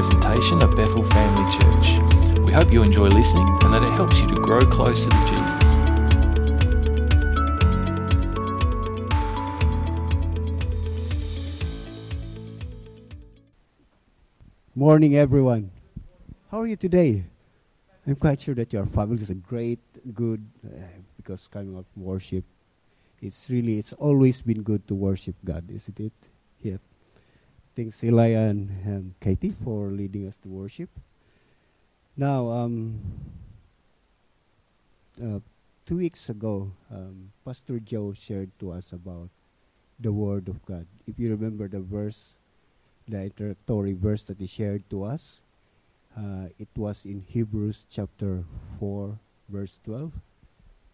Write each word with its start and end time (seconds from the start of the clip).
presentation 0.00 0.62
of 0.62 0.74
Bethel 0.74 1.04
Family 1.04 1.44
Church. 1.52 2.40
We 2.40 2.54
hope 2.54 2.72
you 2.72 2.82
enjoy 2.82 3.08
listening 3.08 3.46
and 3.60 3.74
that 3.74 3.82
it 3.82 3.92
helps 3.92 4.18
you 4.18 4.28
to 4.28 4.34
grow 4.36 4.60
closer 4.60 5.10
to 5.10 5.20
Jesus. 5.28 5.68
Morning, 14.74 15.16
everyone. 15.16 15.70
How 16.50 16.60
are 16.62 16.66
you 16.66 16.76
today? 16.76 17.22
I'm 18.06 18.16
quite 18.16 18.40
sure 18.40 18.54
that 18.54 18.72
your 18.72 18.86
family 18.86 19.20
is 19.20 19.28
a 19.28 19.34
great, 19.34 19.80
good, 20.14 20.42
uh, 20.64 20.78
because 21.18 21.46
coming 21.46 21.76
up 21.76 21.84
worship, 21.94 22.44
it's 23.20 23.50
really, 23.50 23.76
it's 23.76 23.92
always 23.92 24.40
been 24.40 24.62
good 24.62 24.88
to 24.88 24.94
worship 24.94 25.36
God, 25.44 25.70
isn't 25.70 26.00
it? 26.00 26.12
Yeah. 26.62 26.78
Thanks, 27.76 28.02
Eli 28.02 28.34
and 28.34 28.68
um, 28.86 29.14
Katie, 29.20 29.54
for 29.62 29.90
leading 29.90 30.26
us 30.26 30.36
to 30.38 30.48
worship. 30.48 30.90
Now, 32.16 32.48
um, 32.48 32.98
uh, 35.22 35.38
two 35.86 35.96
weeks 35.96 36.28
ago, 36.28 36.70
um, 36.90 37.30
Pastor 37.44 37.78
Joe 37.78 38.12
shared 38.12 38.50
to 38.58 38.72
us 38.72 38.92
about 38.92 39.30
the 40.00 40.12
Word 40.12 40.48
of 40.48 40.64
God. 40.66 40.86
If 41.06 41.18
you 41.18 41.30
remember 41.30 41.68
the 41.68 41.80
verse, 41.80 42.34
the 43.06 43.24
introductory 43.24 43.92
verse 43.92 44.24
that 44.24 44.40
he 44.40 44.46
shared 44.46 44.82
to 44.90 45.04
us, 45.04 45.42
uh, 46.18 46.50
it 46.58 46.68
was 46.76 47.06
in 47.06 47.22
Hebrews 47.22 47.86
chapter 47.88 48.42
4, 48.80 49.16
verse 49.48 49.78
12. 49.84 50.12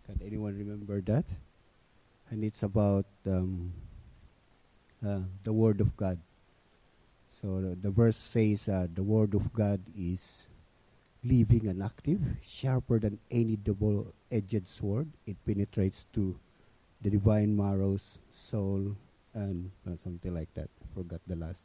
Can 0.05 0.21
anyone 0.25 0.57
remember 0.59 1.01
that? 1.03 1.25
And 2.31 2.45
it's 2.45 2.63
about 2.63 3.07
um, 3.27 3.73
uh, 5.05 5.21
the 5.43 5.53
Word 5.53 5.81
of 5.81 5.97
God. 5.97 6.19
So 7.29 7.61
the, 7.61 7.77
the 7.77 7.91
verse 7.91 8.17
says 8.17 8.69
uh, 8.69 8.87
the 8.95 9.03
Word 9.03 9.35
of 9.35 9.53
God 9.53 9.81
is 9.97 10.49
living 11.25 11.67
and 11.69 11.83
active, 11.83 12.21
sharper 12.43 12.99
than 12.99 13.19
any 13.31 13.57
double 13.57 14.15
edged 14.31 14.67
sword. 14.67 15.09
It 15.27 15.37
penetrates 15.45 16.07
to 16.15 16.39
the 17.03 17.11
divine 17.11 17.57
marrows, 17.57 18.19
soul, 18.31 18.97
and 19.35 19.71
uh, 19.87 19.97
something 19.97 20.33
like 20.33 20.53
that. 20.55 20.71
Forgot 20.95 21.21
the 21.27 21.37
last 21.37 21.63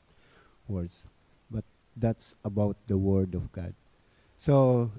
words. 0.67 1.06
But 1.50 1.64
that's 1.95 2.36
about 2.44 2.76
the 2.88 2.98
Word 2.98 3.36
of 3.36 3.52
God. 3.52 3.73
So, 4.38 4.92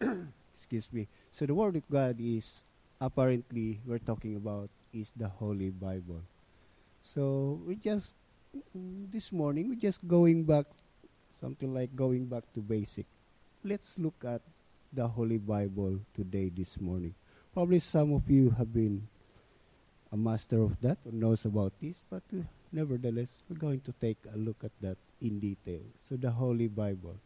excuse 0.54 0.92
me. 0.92 1.08
So 1.32 1.46
the 1.46 1.54
Word 1.54 1.76
of 1.76 1.88
God 1.90 2.16
is 2.20 2.64
apparently 3.00 3.80
we're 3.86 3.98
talking 3.98 4.36
about 4.36 4.70
is 4.92 5.12
the 5.16 5.28
Holy 5.28 5.70
Bible. 5.70 6.22
So 7.02 7.60
we 7.66 7.76
just 7.76 8.14
this 9.10 9.32
morning 9.32 9.68
we're 9.68 9.74
just 9.80 10.06
going 10.06 10.44
back 10.44 10.66
something 11.40 11.74
like 11.74 11.94
going 11.94 12.24
back 12.24 12.44
to 12.54 12.60
basic. 12.60 13.04
Let's 13.64 13.98
look 13.98 14.16
at 14.24 14.40
the 14.92 15.06
Holy 15.06 15.36
Bible 15.36 16.00
today 16.14 16.48
this 16.48 16.80
morning. 16.80 17.14
Probably 17.52 17.78
some 17.78 18.14
of 18.14 18.28
you 18.30 18.50
have 18.50 18.72
been 18.72 19.06
a 20.12 20.16
master 20.16 20.62
of 20.62 20.80
that 20.80 20.98
or 21.04 21.12
knows 21.12 21.44
about 21.44 21.72
this, 21.80 22.00
but 22.08 22.22
uh, 22.32 22.40
nevertheless 22.72 23.42
we're 23.48 23.58
going 23.58 23.80
to 23.80 23.92
take 24.00 24.16
a 24.32 24.38
look 24.38 24.56
at 24.64 24.72
that 24.80 24.96
in 25.20 25.38
detail. 25.40 25.80
So 26.08 26.16
the 26.16 26.30
Holy 26.30 26.68
Bible. 26.68 27.16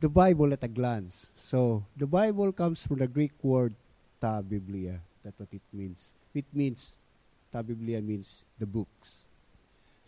The 0.00 0.08
Bible 0.08 0.52
at 0.52 0.62
a 0.64 0.68
glance. 0.68 1.30
So 1.36 1.84
the 1.96 2.06
Bible 2.06 2.52
comes 2.52 2.86
from 2.86 2.98
the 2.98 3.08
Greek 3.08 3.32
word 3.42 3.74
ta 4.20 4.42
biblia. 4.42 5.00
That's 5.24 5.38
what 5.38 5.48
it 5.52 5.62
means. 5.72 6.12
It 6.34 6.44
means 6.52 6.94
ta 7.52 7.62
biblia 7.62 8.02
means 8.02 8.44
the 8.58 8.66
books. 8.66 9.27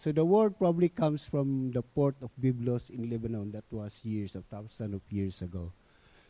So 0.00 0.12
the 0.12 0.24
word 0.24 0.56
probably 0.56 0.88
comes 0.88 1.28
from 1.28 1.72
the 1.72 1.82
port 1.82 2.16
of 2.22 2.30
Byblos 2.40 2.88
in 2.88 3.10
Lebanon. 3.10 3.52
That 3.52 3.68
was 3.70 4.00
years 4.02 4.34
of 4.34 4.46
thousands 4.46 4.94
of 4.94 5.02
years 5.10 5.42
ago. 5.42 5.70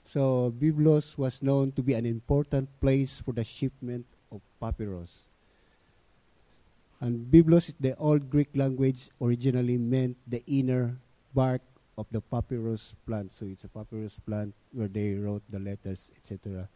So 0.02 0.52
Byblos 0.58 1.16
was 1.16 1.40
known 1.40 1.70
to 1.78 1.82
be 1.82 1.94
an 1.94 2.04
important 2.04 2.66
place 2.80 3.22
for 3.22 3.30
the 3.30 3.44
shipment 3.44 4.06
of 4.32 4.40
papyrus. 4.58 5.28
And 6.98 7.30
Byblos, 7.30 7.72
the 7.78 7.94
old 7.94 8.28
Greek 8.28 8.48
language, 8.56 9.08
originally 9.22 9.78
meant 9.78 10.16
the 10.26 10.42
inner 10.48 10.96
bark 11.32 11.62
of 11.96 12.06
the 12.10 12.20
papyrus 12.20 12.96
plant. 13.06 13.30
So 13.30 13.46
it's 13.46 13.62
a 13.62 13.68
papyrus 13.68 14.18
plant 14.26 14.52
where 14.72 14.88
they 14.88 15.14
wrote 15.14 15.46
the 15.48 15.60
letters, 15.60 16.10
etc. 16.18 16.68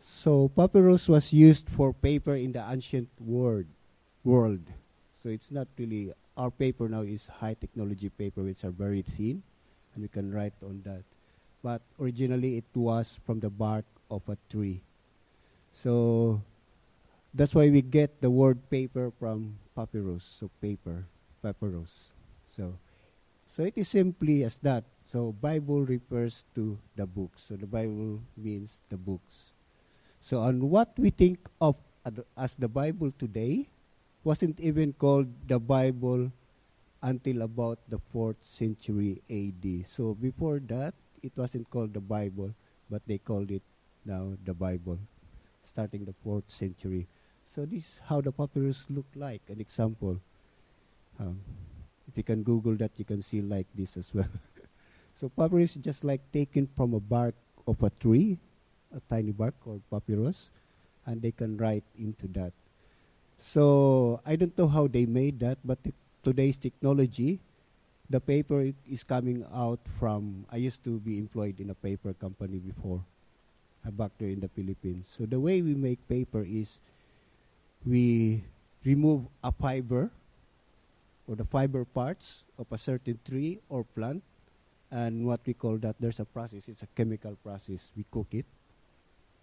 So 0.00 0.48
papyrus 0.56 1.10
was 1.10 1.30
used 1.30 1.68
for 1.68 1.92
paper 1.92 2.36
in 2.36 2.52
the 2.52 2.64
ancient 2.66 3.10
world. 3.20 3.66
World. 4.24 4.64
So 5.12 5.28
it's 5.28 5.52
not 5.52 5.68
really 5.78 6.14
our 6.36 6.50
paper 6.50 6.88
now 6.88 7.02
is 7.02 7.26
high 7.28 7.54
technology 7.54 8.08
paper, 8.08 8.42
which 8.42 8.64
are 8.64 8.70
very 8.70 9.02
thin, 9.02 9.42
and 9.94 10.02
we 10.02 10.08
can 10.08 10.32
write 10.32 10.54
on 10.62 10.82
that. 10.84 11.04
But 11.62 11.82
originally, 12.00 12.56
it 12.56 12.64
was 12.74 13.20
from 13.24 13.40
the 13.40 13.50
bark 13.50 13.84
of 14.10 14.22
a 14.28 14.36
tree. 14.50 14.80
So 15.72 16.40
that's 17.34 17.54
why 17.54 17.70
we 17.70 17.82
get 17.82 18.20
the 18.20 18.30
word 18.30 18.58
paper 18.68 19.12
from 19.18 19.56
papyrus, 19.74 20.24
so 20.24 20.50
paper, 20.60 21.04
papyrus. 21.42 22.12
So, 22.46 22.76
so 23.46 23.64
it 23.64 23.74
is 23.76 23.88
simply 23.88 24.44
as 24.44 24.58
that. 24.58 24.84
So 25.04 25.32
Bible 25.40 25.82
refers 25.82 26.44
to 26.54 26.78
the 26.96 27.06
books. 27.06 27.48
So 27.48 27.56
the 27.56 27.66
Bible 27.66 28.20
means 28.36 28.80
the 28.88 28.96
books. 28.96 29.52
So 30.20 30.40
on 30.40 30.68
what 30.68 30.92
we 30.98 31.10
think 31.10 31.48
of 31.60 31.76
as 32.36 32.56
the 32.56 32.68
Bible 32.68 33.12
today 33.18 33.68
wasn't 34.24 34.58
even 34.60 34.92
called 34.92 35.26
the 35.48 35.58
Bible 35.58 36.30
until 37.02 37.42
about 37.42 37.78
the 37.88 37.98
4th 38.14 38.38
century 38.40 39.20
AD. 39.28 39.86
So 39.86 40.14
before 40.14 40.60
that, 40.70 40.94
it 41.22 41.32
wasn't 41.36 41.68
called 41.70 41.94
the 41.94 42.00
Bible, 42.00 42.54
but 42.90 43.02
they 43.06 43.18
called 43.18 43.50
it 43.50 43.62
now 44.04 44.34
the 44.44 44.54
Bible, 44.54 44.98
starting 45.62 46.04
the 46.04 46.14
4th 46.24 46.46
century. 46.46 47.06
So 47.46 47.66
this 47.66 47.80
is 47.80 48.00
how 48.06 48.20
the 48.20 48.30
papyrus 48.30 48.86
look 48.90 49.06
like, 49.16 49.42
an 49.48 49.60
example. 49.60 50.18
Um, 51.18 51.40
if 52.08 52.16
you 52.16 52.22
can 52.22 52.42
Google 52.42 52.76
that, 52.76 52.92
you 52.96 53.04
can 53.04 53.22
see 53.22 53.42
like 53.42 53.66
this 53.74 53.96
as 53.96 54.14
well. 54.14 54.30
so 55.12 55.28
papyrus 55.28 55.76
is 55.76 55.82
just 55.82 56.04
like 56.04 56.20
taken 56.32 56.68
from 56.76 56.94
a 56.94 57.00
bark 57.00 57.34
of 57.66 57.82
a 57.82 57.90
tree, 57.90 58.38
a 58.94 59.00
tiny 59.10 59.32
bark 59.32 59.54
called 59.60 59.82
papyrus, 59.90 60.50
and 61.06 61.20
they 61.20 61.32
can 61.32 61.56
write 61.56 61.84
into 61.98 62.28
that. 62.28 62.52
So 63.42 64.22
I 64.24 64.36
don't 64.36 64.56
know 64.56 64.68
how 64.68 64.86
they 64.86 65.04
made 65.04 65.40
that, 65.40 65.58
but 65.64 65.76
today's 66.22 66.56
technology, 66.56 67.40
the 68.08 68.20
paper 68.20 68.70
is 68.88 69.02
coming 69.02 69.44
out 69.52 69.80
from. 69.98 70.46
I 70.52 70.62
used 70.62 70.84
to 70.84 71.00
be 71.00 71.18
employed 71.18 71.58
in 71.58 71.70
a 71.70 71.74
paper 71.74 72.14
company 72.14 72.62
before, 72.62 73.02
back 73.98 74.12
there 74.18 74.28
in 74.30 74.38
the 74.38 74.46
Philippines. 74.46 75.10
So 75.10 75.26
the 75.26 75.40
way 75.40 75.60
we 75.60 75.74
make 75.74 75.98
paper 76.06 76.46
is 76.46 76.78
we 77.84 78.44
remove 78.84 79.26
a 79.42 79.50
fiber 79.50 80.08
or 81.26 81.34
the 81.34 81.44
fiber 81.44 81.84
parts 81.84 82.44
of 82.62 82.70
a 82.70 82.78
certain 82.78 83.18
tree 83.28 83.58
or 83.68 83.82
plant, 83.82 84.22
and 84.92 85.26
what 85.26 85.40
we 85.46 85.54
call 85.54 85.78
that 85.78 85.96
there's 85.98 86.20
a 86.20 86.24
process. 86.24 86.68
It's 86.68 86.86
a 86.86 86.90
chemical 86.94 87.34
process. 87.42 87.90
We 87.96 88.06
cook 88.08 88.28
it, 88.30 88.46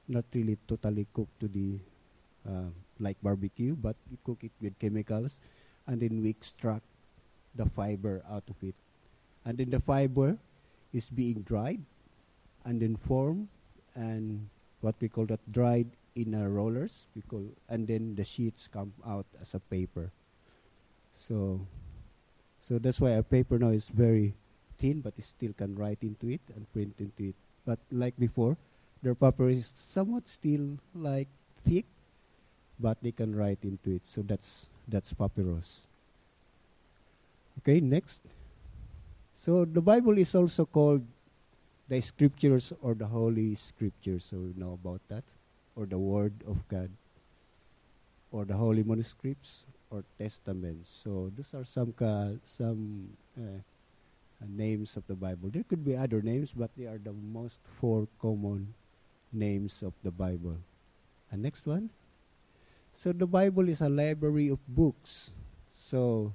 not 0.08 0.24
really 0.34 0.58
totally 0.70 1.06
cooked 1.12 1.38
to 1.42 1.50
the 1.50 1.80
uh, 2.48 2.70
like 3.00 3.18
barbecue, 3.24 3.76
but 3.76 3.96
we 4.12 4.18
cook 4.24 4.44
it 4.44 4.52
with 4.62 4.78
chemicals, 4.80 5.40
and 5.88 6.00
then 6.00 6.22
we 6.22 6.30
extract 6.30 6.84
the 7.56 7.66
fiber 7.66 8.22
out 8.30 8.44
of 8.50 8.56
it. 8.62 8.76
And 9.46 9.58
then 9.58 9.70
the 9.70 9.80
fiber 9.80 10.38
is 10.94 11.10
being 11.10 11.42
dried 11.42 11.80
and 12.66 12.82
then 12.82 12.96
formed 12.96 13.48
and 13.96 14.48
what 14.82 14.96
we 15.00 15.10
call 15.10 15.26
that 15.26 15.40
dried 15.52 15.88
in 16.16 16.34
a 16.34 16.50
rollers 16.50 17.08
we 17.16 17.22
call 17.22 17.44
and 17.70 17.88
then 17.88 18.16
the 18.16 18.26
sheets 18.26 18.68
come 18.68 18.92
out 19.06 19.26
as 19.42 19.54
a 19.54 19.60
paper. 19.60 20.12
So 21.14 21.60
so 22.60 22.78
that's 22.78 23.00
why 23.00 23.16
our 23.16 23.24
paper 23.24 23.58
now 23.58 23.70
is 23.70 23.88
very 23.88 24.34
thin 24.78 25.02
but 25.02 25.14
it 25.18 25.24
still 25.24 25.54
can 25.54 25.76
write 25.76 26.00
into 26.02 26.30
it 26.30 26.42
and 26.56 26.72
print 26.74 26.94
into 27.00 27.30
it. 27.30 27.36
But 27.66 27.80
like 27.92 28.18
before, 28.20 28.58
their 29.02 29.16
paper 29.16 29.50
is 29.50 29.72
somewhat 29.76 30.28
still 30.28 30.78
like 30.96 31.28
thick 31.66 31.86
but 32.80 32.98
they 33.02 33.12
can 33.12 33.36
write 33.36 33.60
into 33.64 33.92
it. 33.92 34.06
So 34.06 34.22
that's 34.22 34.70
that's 34.88 35.14
papyrus. 35.14 35.88
Okay, 37.60 37.80
next. 37.80 38.24
So 39.36 39.66
the 39.66 39.82
Bible 39.82 40.18
is 40.18 40.36
also 40.36 40.66
called 40.66 41.04
the 41.88 42.02
scriptures 42.02 42.72
or 42.82 42.94
the 42.94 43.08
holy 43.08 43.56
scriptures. 43.56 44.24
So 44.26 44.38
we 44.38 44.54
know 44.56 44.74
about 44.74 45.02
that, 45.10 45.24
or 45.76 45.86
the 45.86 45.98
Word 45.98 46.34
of 46.48 46.60
God, 46.68 46.90
or 48.32 48.46
the 48.46 48.56
holy 48.56 48.84
manuscripts 48.84 49.66
or 49.92 50.04
testaments. 50.18 50.90
So 50.90 51.32
those 51.36 51.54
are 51.54 51.66
some 51.66 51.92
ka, 51.94 52.32
some 52.44 53.10
uh, 53.36 53.60
names 54.48 54.96
of 54.96 55.04
the 55.08 55.16
Bible. 55.16 55.50
There 55.50 55.64
could 55.64 55.84
be 55.84 55.98
other 55.98 56.22
names, 56.22 56.54
but 56.56 56.72
they 56.78 56.86
are 56.86 57.00
the 57.00 57.14
most 57.34 57.60
four 57.80 58.08
common 58.22 58.74
names 59.34 59.84
of 59.84 59.94
the 60.04 60.12
Bible. 60.12 60.56
And 61.32 61.42
next 61.42 61.66
one. 61.66 61.90
So 62.94 63.12
the 63.14 63.28
Bible 63.28 63.70
is 63.70 63.82
a 63.82 63.90
library 63.90 64.50
of 64.50 64.60
books. 64.68 65.32
So 65.70 66.34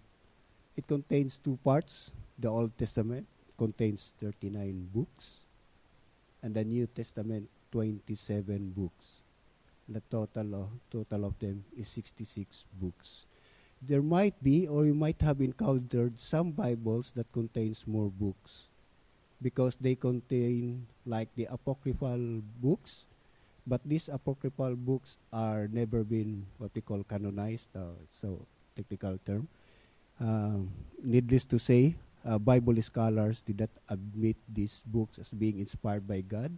it 0.77 0.87
contains 0.87 1.39
two 1.39 1.59
parts, 1.63 2.13
the 2.39 2.49
Old 2.49 2.77
Testament, 2.79 3.27
contains 3.59 4.15
39 4.21 4.89
books, 4.95 5.45
and 6.43 6.55
the 6.55 6.65
New 6.65 6.87
Testament 6.87 7.49
27 7.71 8.71
books. 8.77 9.23
The 9.89 10.01
total 10.11 10.55
of, 10.55 10.69
total 10.91 11.27
of 11.27 11.39
them 11.39 11.65
is 11.77 11.89
66 11.89 12.65
books. 12.81 13.27
There 13.83 14.03
might 14.03 14.35
be, 14.43 14.67
or 14.67 14.87
you 14.87 14.95
might 14.95 15.21
have 15.21 15.41
encountered 15.41 16.19
some 16.19 16.53
Bibles 16.53 17.13
that 17.13 17.31
contains 17.33 17.87
more 17.87 18.11
books, 18.11 18.71
because 19.43 19.77
they 19.77 19.95
contain 19.95 20.87
like 21.05 21.29
the 21.37 21.47
apocryphal 21.51 22.41
books, 22.63 23.07
but 23.67 23.81
these 23.85 24.09
apocryphal 24.09 24.77
books 24.77 25.19
are 25.33 25.69
never 25.73 26.05
been 26.05 26.45
what 26.59 26.71
we 26.75 26.81
call 26.81 27.03
canonized. 27.05 27.69
Uh, 27.75 27.97
so 28.11 28.47
technical 28.77 29.19
term. 29.25 29.49
Uh, 30.21 30.63
needless 31.03 31.45
to 31.45 31.59
say, 31.59 31.95
uh, 32.25 32.39
Bible 32.39 32.81
scholars 32.83 33.41
did 33.43 33.61
not 33.61 33.71
admit 33.89 34.37
these 34.53 34.83
books 34.87 35.19
as 35.19 35.31
being 35.31 35.59
inspired 35.59 36.07
by 36.07 36.21
God 36.21 36.53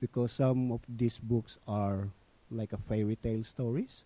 because 0.00 0.32
some 0.32 0.72
of 0.72 0.80
these 0.88 1.18
books 1.18 1.58
are 1.68 2.08
like 2.50 2.72
a 2.72 2.80
fairy 2.88 3.16
tale 3.16 3.44
stories 3.44 4.04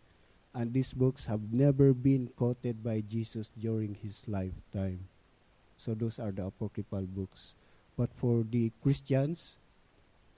and 0.55 0.73
these 0.73 0.93
books 0.93 1.27
have 1.27 1.41
never 1.53 1.93
been 1.93 2.29
quoted 2.37 2.83
by 2.83 3.03
Jesus 3.09 3.51
during 3.59 3.95
his 3.95 4.27
lifetime. 4.29 5.01
So 5.77 5.95
those 5.95 6.19
are 6.19 6.31
the 6.31 6.47
apocryphal 6.47 7.07
books. 7.11 7.55
But 7.97 8.11
for 8.15 8.45
the 8.51 8.71
Christians, 8.83 9.59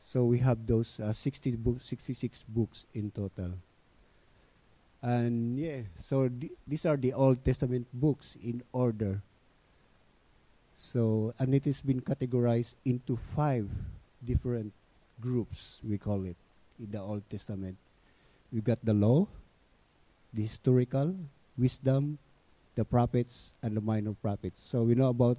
so 0.06 0.22
we 0.22 0.38
have 0.38 0.62
those 0.70 1.02
uh, 1.02 1.12
60 1.12 1.58
books, 1.58 1.82
66 1.90 2.46
books 2.54 2.86
in 2.94 3.10
total. 3.10 3.58
And 5.02 5.58
yeah, 5.58 5.82
so 5.98 6.30
th- 6.30 6.54
these 6.62 6.86
are 6.86 6.96
the 6.96 7.12
Old 7.12 7.42
Testament 7.42 7.90
books 7.92 8.38
in 8.38 8.62
order. 8.70 9.18
So, 10.78 11.34
and 11.40 11.52
it 11.58 11.64
has 11.64 11.80
been 11.80 12.00
categorized 12.00 12.76
into 12.84 13.18
five 13.34 13.66
different 14.22 14.70
groups, 15.20 15.82
we 15.82 15.98
call 15.98 16.22
it, 16.22 16.36
in 16.78 16.92
the 16.92 17.02
Old 17.02 17.26
Testament. 17.28 17.74
We 18.52 18.60
got 18.60 18.78
the 18.86 18.94
law, 18.94 19.26
the 20.32 20.42
historical, 20.42 21.16
wisdom, 21.58 22.18
the 22.76 22.84
prophets, 22.84 23.54
and 23.60 23.76
the 23.76 23.80
minor 23.80 24.14
prophets. 24.22 24.62
So 24.62 24.84
we 24.84 24.94
know 24.94 25.10
about 25.10 25.38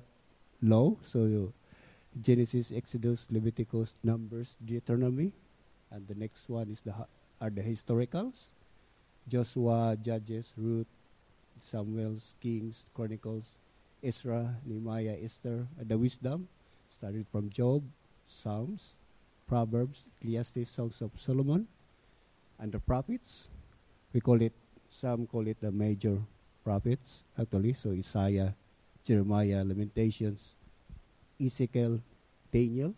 law, 0.62 0.98
so 1.02 1.54
Genesis, 2.22 2.72
Exodus, 2.72 3.28
Leviticus, 3.32 3.96
Numbers, 4.04 4.58
Deuteronomy, 4.64 5.32
and 5.92 6.08
the 6.08 6.16
next 6.16 6.50
one 6.50 6.70
is 6.70 6.82
the 6.82 6.94
are 7.40 7.50
the 7.50 7.62
historicals. 7.62 8.52
Joshua, 9.28 9.98
Judges, 10.02 10.54
Ruth, 10.58 10.88
Samuel's, 11.60 12.36
Kings, 12.42 12.86
Chronicles, 12.94 13.60
Ezra, 14.04 14.56
Nehemiah, 14.66 15.18
Esther, 15.22 15.68
and 15.80 15.90
the 15.90 15.98
wisdom 15.98 16.48
started 16.90 17.26
from 17.32 17.50
Job, 17.50 17.84
Psalms, 18.28 18.96
Proverbs, 19.48 20.10
Ecclesiastes, 20.20 20.70
Songs 20.70 21.02
of 21.02 21.12
Solomon, 21.16 21.68
and 22.60 22.72
the 22.72 22.80
prophets. 22.80 23.50
We 24.14 24.22
call 24.22 24.42
it, 24.42 24.54
some 24.90 25.28
call 25.28 25.48
it 25.48 25.60
the 25.62 25.72
major 25.72 26.20
prophets, 26.64 27.24
actually. 27.40 27.74
So 27.74 27.92
Isaiah, 27.92 28.56
Jeremiah, 29.04 29.64
Lamentations, 29.64 30.57
Ezekiel, 31.40 32.02
Daniel, 32.52 32.94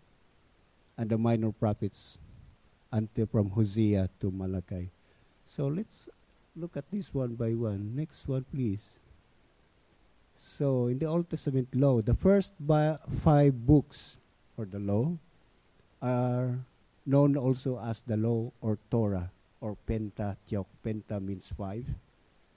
and 0.97 1.09
the 1.09 1.18
minor 1.18 1.51
prophets 1.51 2.18
until 2.91 3.25
from 3.27 3.50
Hosea 3.50 4.09
to 4.19 4.31
Malachi. 4.31 4.89
So 5.45 5.68
let's 5.68 6.09
look 6.56 6.77
at 6.77 6.89
this 6.91 7.13
one 7.13 7.36
by 7.36 7.53
one. 7.53 7.95
Next 7.95 8.27
one, 8.27 8.45
please. 8.53 9.00
So, 10.38 10.88
in 10.88 11.00
the 11.00 11.06
Old 11.06 11.30
Testament 11.30 11.68
law, 11.75 12.01
the 12.01 12.15
first 12.15 12.53
five 13.19 13.53
books 13.68 14.18
for 14.56 14.63
the 14.63 14.80
law 14.80 15.12
are 16.01 16.56
known 17.06 17.35
also 17.35 17.77
as 17.80 18.00
the 18.07 18.15
law 18.15 18.51
or 18.62 18.80
Torah 18.89 19.30
or 19.59 19.75
Pentateuch. 19.85 20.68
Penta 20.83 21.19
means 21.19 21.51
five. 21.57 21.83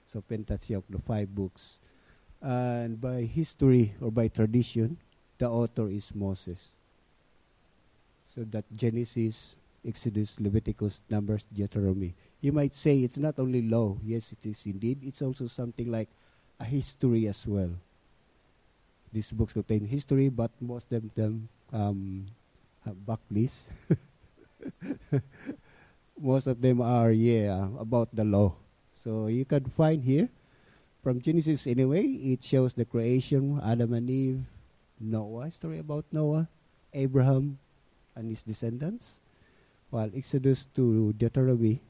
So, 0.07 0.21
Pentateuch, 0.21 0.85
the 0.89 0.99
five 0.99 1.35
books. 1.35 1.79
And 2.41 3.01
by 3.01 3.23
history 3.23 3.93
or 3.99 4.11
by 4.11 4.29
tradition, 4.29 4.97
the 5.43 5.51
author 5.51 5.91
is 5.91 6.15
Moses. 6.15 6.71
So, 8.31 8.47
that 8.55 8.63
Genesis, 8.71 9.59
Exodus, 9.83 10.39
Leviticus, 10.39 11.03
Numbers, 11.11 11.43
Deuteronomy. 11.51 12.15
You 12.39 12.55
might 12.55 12.73
say 12.73 13.03
it's 13.03 13.19
not 13.19 13.35
only 13.37 13.61
law. 13.61 13.99
Yes, 14.07 14.31
it 14.31 14.39
is 14.47 14.63
indeed. 14.65 15.03
It's 15.03 15.21
also 15.21 15.47
something 15.47 15.91
like 15.91 16.07
a 16.61 16.63
history 16.63 17.27
as 17.27 17.43
well. 17.45 17.75
These 19.11 19.35
books 19.35 19.51
contain 19.51 19.83
history, 19.83 20.29
but 20.29 20.49
most 20.63 20.87
of 20.95 21.03
them 21.13 21.49
um, 21.75 22.25
have 22.87 22.95
most 26.19 26.47
of 26.47 26.61
them 26.61 26.79
are, 26.79 27.11
yeah, 27.11 27.67
about 27.77 28.07
the 28.15 28.23
law. 28.23 28.55
So 28.95 29.27
you 29.27 29.43
can 29.43 29.65
find 29.75 30.01
here, 30.01 30.29
from 31.03 31.19
Genesis 31.19 31.67
anyway, 31.67 32.07
it 32.31 32.41
shows 32.41 32.73
the 32.73 32.85
creation, 32.85 33.59
Adam 33.61 33.91
and 33.91 34.09
Eve, 34.09 34.39
Noah, 35.03 35.51
story 35.51 35.79
about 35.79 36.05
Noah, 36.11 36.47
Abraham 36.93 37.59
and 38.15 38.29
his 38.29 38.43
descendants. 38.43 39.19
While 39.91 40.09
Exodus 40.15 40.65
to 40.73 41.13
Deuteronomy, 41.13 41.81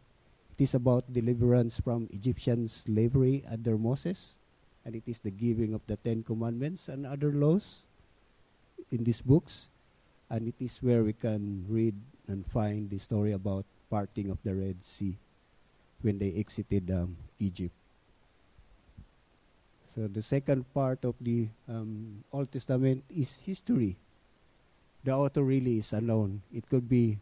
it 0.57 0.63
is 0.63 0.73
about 0.73 1.07
deliverance 1.13 1.79
from 1.79 2.09
Egyptian 2.11 2.67
slavery 2.67 3.45
under 3.49 3.77
Moses, 3.77 4.35
and 4.83 4.95
it 4.95 5.03
is 5.05 5.19
the 5.19 5.31
giving 5.31 5.73
of 5.73 5.81
the 5.87 5.95
Ten 5.97 6.23
Commandments 6.23 6.89
and 6.89 7.05
other 7.05 7.31
laws 7.31 7.85
in 8.91 9.03
these 9.03 9.21
books. 9.21 9.69
And 10.29 10.47
it 10.47 10.55
is 10.59 10.81
where 10.81 11.03
we 11.03 11.13
can 11.13 11.63
read 11.69 11.95
and 12.27 12.45
find 12.47 12.89
the 12.89 12.97
story 12.97 13.33
about 13.33 13.65
parting 13.89 14.31
of 14.31 14.41
the 14.43 14.55
Red 14.55 14.83
Sea 14.83 15.15
when 16.01 16.17
they 16.17 16.33
exited 16.33 16.89
um, 16.89 17.15
Egypt. 17.39 17.75
So 19.93 20.09
the 20.09 20.25
second 20.25 20.65
part 20.73 21.05
of 21.05 21.13
the 21.21 21.45
um, 21.69 22.25
Old 22.33 22.51
Testament 22.51 23.05
is 23.13 23.37
history. 23.37 23.95
The 25.05 25.13
author 25.13 25.43
really 25.45 25.77
is 25.77 25.93
unknown. 25.93 26.41
It 26.49 26.65
could 26.67 26.89
be 26.89 27.21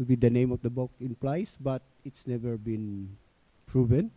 could 0.00 0.08
be 0.08 0.16
the 0.16 0.32
name 0.32 0.48
of 0.48 0.64
the 0.64 0.72
book 0.72 0.88
implies, 0.96 1.60
but 1.60 1.82
it's 2.08 2.26
never 2.26 2.56
been 2.56 3.12
proven. 3.68 4.10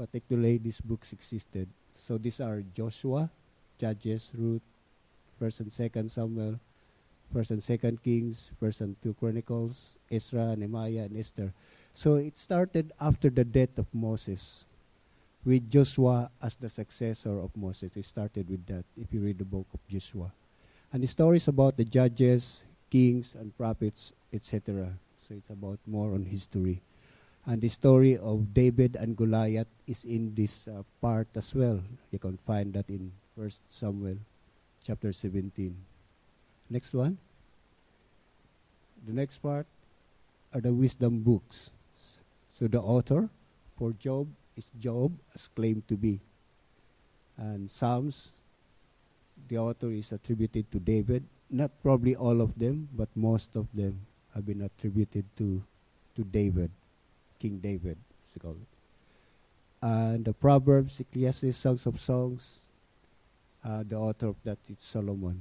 But 0.00 0.08
actually, 0.16 0.56
these 0.56 0.80
books 0.80 1.12
existed. 1.12 1.68
So 1.92 2.16
these 2.16 2.40
are 2.40 2.64
Joshua, 2.72 3.28
Judges, 3.76 4.32
Ruth, 4.32 4.64
First 5.38 5.60
and 5.60 5.68
Second 5.68 6.08
Samuel, 6.08 6.56
First 7.36 7.50
and 7.50 7.62
Second 7.62 8.00
Kings, 8.02 8.52
First 8.56 8.80
and 8.80 8.96
Two 9.04 9.12
Chronicles, 9.20 10.00
Ezra, 10.10 10.56
Nehemiah, 10.56 11.04
and 11.04 11.20
Esther. 11.20 11.52
So 11.92 12.16
it 12.16 12.40
started 12.40 12.92
after 13.00 13.28
the 13.28 13.44
death 13.44 13.76
of 13.76 13.92
Moses, 13.92 14.64
with 15.46 15.70
Joshua 15.70 16.28
as 16.42 16.56
the 16.56 16.68
successor 16.68 17.38
of 17.38 17.56
Moses. 17.56 17.96
It 17.96 18.04
started 18.04 18.50
with 18.50 18.66
that. 18.66 18.84
If 18.98 19.14
you 19.14 19.20
read 19.20 19.38
the 19.38 19.46
book 19.46 19.66
of 19.72 19.80
Joshua, 19.88 20.30
and 20.92 21.02
the 21.02 21.06
stories 21.06 21.46
about 21.46 21.76
the 21.76 21.84
judges, 21.84 22.64
kings, 22.90 23.36
and 23.38 23.56
prophets, 23.56 24.12
etc. 24.34 24.90
So 25.16 25.34
it's 25.34 25.50
about 25.50 25.78
more 25.86 26.12
on 26.14 26.24
history. 26.24 26.82
And 27.46 27.62
the 27.62 27.68
story 27.68 28.18
of 28.18 28.52
David 28.54 28.96
and 28.96 29.16
Goliath 29.16 29.70
is 29.86 30.04
in 30.04 30.34
this 30.34 30.66
uh, 30.66 30.82
part 31.00 31.28
as 31.36 31.54
well. 31.54 31.78
You 32.10 32.18
can 32.18 32.38
find 32.44 32.74
that 32.74 32.90
in 32.90 33.12
First 33.38 33.60
Samuel 33.68 34.18
chapter 34.82 35.12
17. 35.12 35.76
Next 36.70 36.92
one. 36.92 37.18
The 39.06 39.12
next 39.12 39.38
part 39.38 39.66
are 40.52 40.60
the 40.60 40.74
wisdom 40.74 41.20
books. 41.20 41.70
So 42.50 42.66
the 42.66 42.80
author 42.80 43.28
for 43.78 43.92
Job 43.92 44.26
is 44.56 44.66
Job 44.80 45.12
as 45.34 45.48
claimed 45.48 45.86
to 45.88 45.96
be. 45.96 46.20
And 47.36 47.70
Psalms, 47.70 48.32
the 49.48 49.58
author 49.58 49.92
is 49.92 50.12
attributed 50.12 50.70
to 50.72 50.78
David. 50.80 51.22
Not 51.50 51.70
probably 51.82 52.16
all 52.16 52.40
of 52.40 52.58
them, 52.58 52.88
but 52.96 53.08
most 53.14 53.54
of 53.54 53.68
them 53.74 54.00
have 54.34 54.46
been 54.46 54.62
attributed 54.62 55.24
to, 55.36 55.62
to 56.16 56.24
David, 56.24 56.70
King 57.38 57.58
David, 57.58 57.96
as 58.26 58.42
call 58.42 58.52
it. 58.52 58.70
And 59.82 60.24
the 60.24 60.32
Proverbs, 60.32 60.98
Ecclesiastes, 60.98 61.56
Songs 61.56 61.86
of 61.86 62.00
Songs, 62.00 62.58
uh, 63.64 63.84
the 63.86 63.96
author 63.96 64.28
of 64.28 64.36
that 64.44 64.58
is 64.68 64.78
Solomon. 64.80 65.40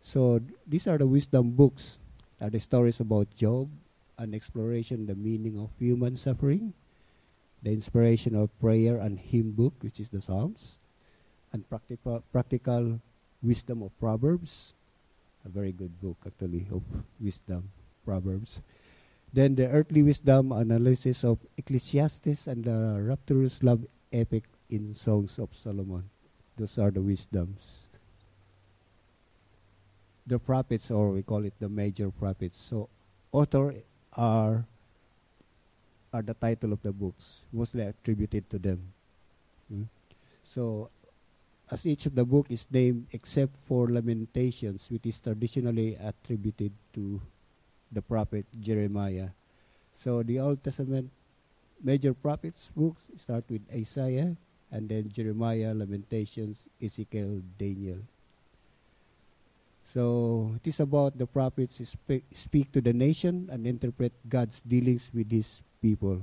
So 0.00 0.40
these 0.66 0.86
are 0.86 0.98
the 0.98 1.06
wisdom 1.06 1.50
books. 1.50 1.98
Are 2.40 2.48
the 2.48 2.60
stories 2.60 3.00
about 3.00 3.28
Job, 3.36 3.68
an 4.16 4.32
exploration 4.32 5.04
the 5.04 5.14
meaning 5.14 5.58
of 5.58 5.68
human 5.78 6.16
suffering, 6.16 6.72
the 7.62 7.70
inspiration 7.72 8.34
of 8.34 8.50
prayer 8.60 8.98
and 8.98 9.18
hymn 9.18 9.52
book, 9.52 9.74
which 9.80 10.00
is 10.00 10.08
the 10.10 10.20
Psalms, 10.20 10.78
and 11.52 11.68
practical 11.68 12.22
practical 12.32 13.00
wisdom 13.42 13.82
of 13.82 13.90
Proverbs, 13.98 14.74
a 15.44 15.48
very 15.48 15.72
good 15.72 15.92
book 16.00 16.16
actually 16.26 16.66
of 16.72 16.82
wisdom. 17.20 17.70
Proverbs. 18.04 18.62
Then 19.32 19.54
the 19.54 19.68
earthly 19.68 20.02
wisdom 20.02 20.52
analysis 20.52 21.22
of 21.22 21.38
Ecclesiastes 21.58 22.46
and 22.46 22.64
the 22.64 22.98
rapturous 22.98 23.62
love 23.62 23.84
epic 24.12 24.44
in 24.70 24.94
Songs 24.94 25.38
of 25.38 25.54
Solomon. 25.54 26.08
Those 26.56 26.78
are 26.78 26.90
the 26.90 27.02
wisdoms. 27.02 27.90
the 30.30 30.38
prophets, 30.38 30.90
or 30.90 31.10
we 31.10 31.22
call 31.22 31.44
it 31.44 31.54
the 31.58 31.68
major 31.68 32.10
prophets. 32.10 32.56
So, 32.56 32.88
author 33.32 33.74
are 34.16 34.64
are 36.12 36.22
the 36.22 36.34
title 36.34 36.72
of 36.72 36.82
the 36.82 36.92
books, 36.92 37.44
mostly 37.52 37.82
attributed 37.82 38.48
to 38.50 38.58
them. 38.58 38.82
Hmm? 39.68 39.84
So, 40.42 40.90
as 41.70 41.86
each 41.86 42.06
of 42.06 42.14
the 42.14 42.24
book 42.24 42.50
is 42.50 42.66
named 42.70 43.06
except 43.12 43.54
for 43.66 43.88
Lamentations, 43.88 44.90
which 44.90 45.06
is 45.06 45.20
traditionally 45.20 45.94
attributed 46.02 46.72
to 46.94 47.20
the 47.92 48.02
prophet 48.02 48.46
Jeremiah. 48.60 49.30
So 49.94 50.22
the 50.22 50.40
Old 50.40 50.62
Testament 50.62 51.10
major 51.82 52.14
prophets 52.14 52.70
books 52.74 53.10
start 53.16 53.44
with 53.48 53.62
Isaiah 53.72 54.36
and 54.70 54.88
then 54.88 55.10
Jeremiah, 55.10 55.74
Lamentations, 55.74 56.68
Ezekiel, 56.82 57.42
Daniel. 57.58 57.98
So 59.84 60.54
it 60.54 60.68
is 60.68 60.78
about 60.78 61.18
the 61.18 61.26
prophets 61.26 61.82
speak, 61.82 62.22
speak 62.30 62.70
to 62.72 62.80
the 62.80 62.92
nation 62.92 63.48
and 63.50 63.66
interpret 63.66 64.12
God's 64.28 64.62
dealings 64.62 65.10
with 65.12 65.30
his 65.30 65.62
people. 65.82 66.22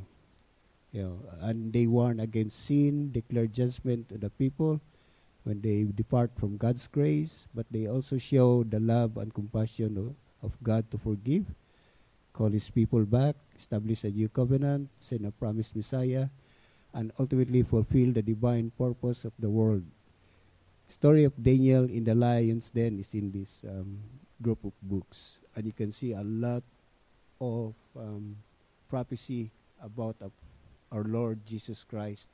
You 0.94 1.04
know, 1.04 1.18
and 1.42 1.74
they 1.74 1.86
warn 1.86 2.22
against 2.22 2.66
sin, 2.66 3.12
declare 3.12 3.48
judgment 3.48 4.10
to 4.10 4.18
the 4.18 4.30
people 4.32 4.80
when 5.44 5.62
they 5.62 5.88
depart 5.96 6.32
from 6.36 6.58
God's 6.58 6.88
grace, 6.88 7.48
but 7.56 7.66
they 7.72 7.88
also 7.88 8.18
show 8.18 8.64
the 8.64 8.80
love 8.80 9.18
and 9.18 9.34
compassion 9.34 9.96
of, 9.96 10.12
of 10.44 10.52
God 10.64 10.90
to 10.92 10.98
forgive, 10.98 11.46
call 12.34 12.50
his 12.50 12.70
people 12.70 13.06
back, 13.06 13.36
establish 13.56 14.04
a 14.04 14.12
new 14.12 14.28
covenant, 14.28 14.90
send 15.00 15.26
a 15.26 15.32
promised 15.32 15.76
Messiah, 15.76 16.28
and 16.94 17.12
ultimately 17.20 17.64
fulfill 17.64 18.12
the 18.12 18.22
divine 18.22 18.72
purpose 18.78 19.24
of 19.24 19.32
the 19.40 19.50
world. 19.50 19.84
Story 20.90 21.24
of 21.24 21.32
Daniel 21.42 21.84
in 21.84 22.04
the 22.04 22.16
lion's 22.16 22.70
den 22.72 23.00
is 23.00 23.14
in 23.14 23.32
this 23.32 23.64
um, 23.68 24.00
group 24.42 24.64
of 24.64 24.74
books, 24.84 25.40
and 25.56 25.66
you 25.66 25.72
can 25.72 25.92
see 25.92 26.12
a 26.12 26.24
lot 26.24 26.64
of 27.40 27.74
um, 27.96 28.36
prophecy 28.90 29.52
about 29.82 30.16
our 30.92 31.04
Lord 31.04 31.40
Jesus 31.46 31.84
Christ 31.84 32.28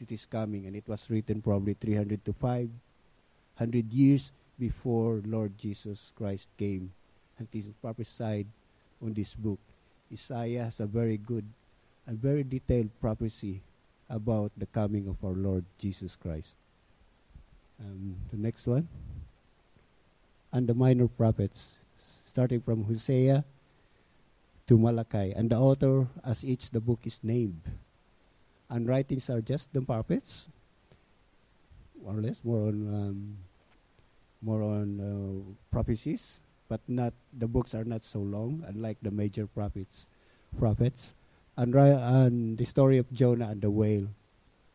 it 0.00 0.12
is 0.12 0.26
coming, 0.26 0.66
and 0.66 0.76
it 0.76 0.84
was 0.88 1.08
written 1.08 1.40
probably 1.40 1.74
300 1.74 2.24
to 2.24 2.32
500 2.32 3.92
years 3.92 4.32
before 4.58 5.22
Lord 5.24 5.56
Jesus 5.56 6.12
Christ 6.16 6.48
came, 6.58 6.92
and 7.38 7.48
it 7.52 7.58
is 7.58 7.70
prophesied 7.80 8.46
on 9.02 9.14
this 9.14 9.34
book. 9.34 9.58
Isaiah 10.12 10.64
has 10.64 10.80
a 10.80 10.86
very 10.86 11.16
good 11.16 11.44
and 12.06 12.18
very 12.18 12.44
detailed 12.44 12.90
prophecy 13.00 13.62
about 14.10 14.52
the 14.58 14.66
coming 14.66 15.08
of 15.08 15.16
our 15.24 15.32
Lord 15.32 15.64
Jesus 15.78 16.16
Christ. 16.16 16.56
Um, 17.80 18.14
the 18.30 18.36
next 18.36 18.66
one. 18.66 18.86
And 20.52 20.68
the 20.68 20.74
minor 20.74 21.08
prophets, 21.08 21.78
starting 22.26 22.60
from 22.60 22.84
Hosea 22.84 23.44
to 24.66 24.78
Malachi. 24.78 25.32
And 25.32 25.50
the 25.50 25.58
author, 25.58 26.08
as 26.24 26.44
each 26.44 26.70
the 26.70 26.80
book 26.80 27.00
is 27.04 27.20
named. 27.22 27.62
And 28.70 28.88
writings 28.88 29.28
are 29.30 29.40
just 29.40 29.72
the 29.72 29.82
prophets, 29.82 30.48
more 32.02 32.16
or 32.16 32.22
less, 32.22 32.42
more 32.44 32.68
on 32.68 32.88
um, 32.88 33.36
more 34.44 34.62
on 34.62 35.00
uh, 35.00 35.40
prophecies, 35.72 36.40
but 36.68 36.80
not 36.86 37.12
the 37.38 37.48
books 37.48 37.74
are 37.74 37.84
not 37.84 38.04
so 38.04 38.20
long, 38.20 38.62
unlike 38.68 38.98
the 39.00 39.10
major 39.10 39.46
prophets. 39.46 40.08
Prophets, 40.58 41.14
and, 41.56 41.74
and 41.74 42.58
the 42.58 42.64
story 42.64 42.98
of 42.98 43.10
Jonah 43.12 43.48
and 43.48 43.60
the 43.60 43.70
whale 43.70 44.06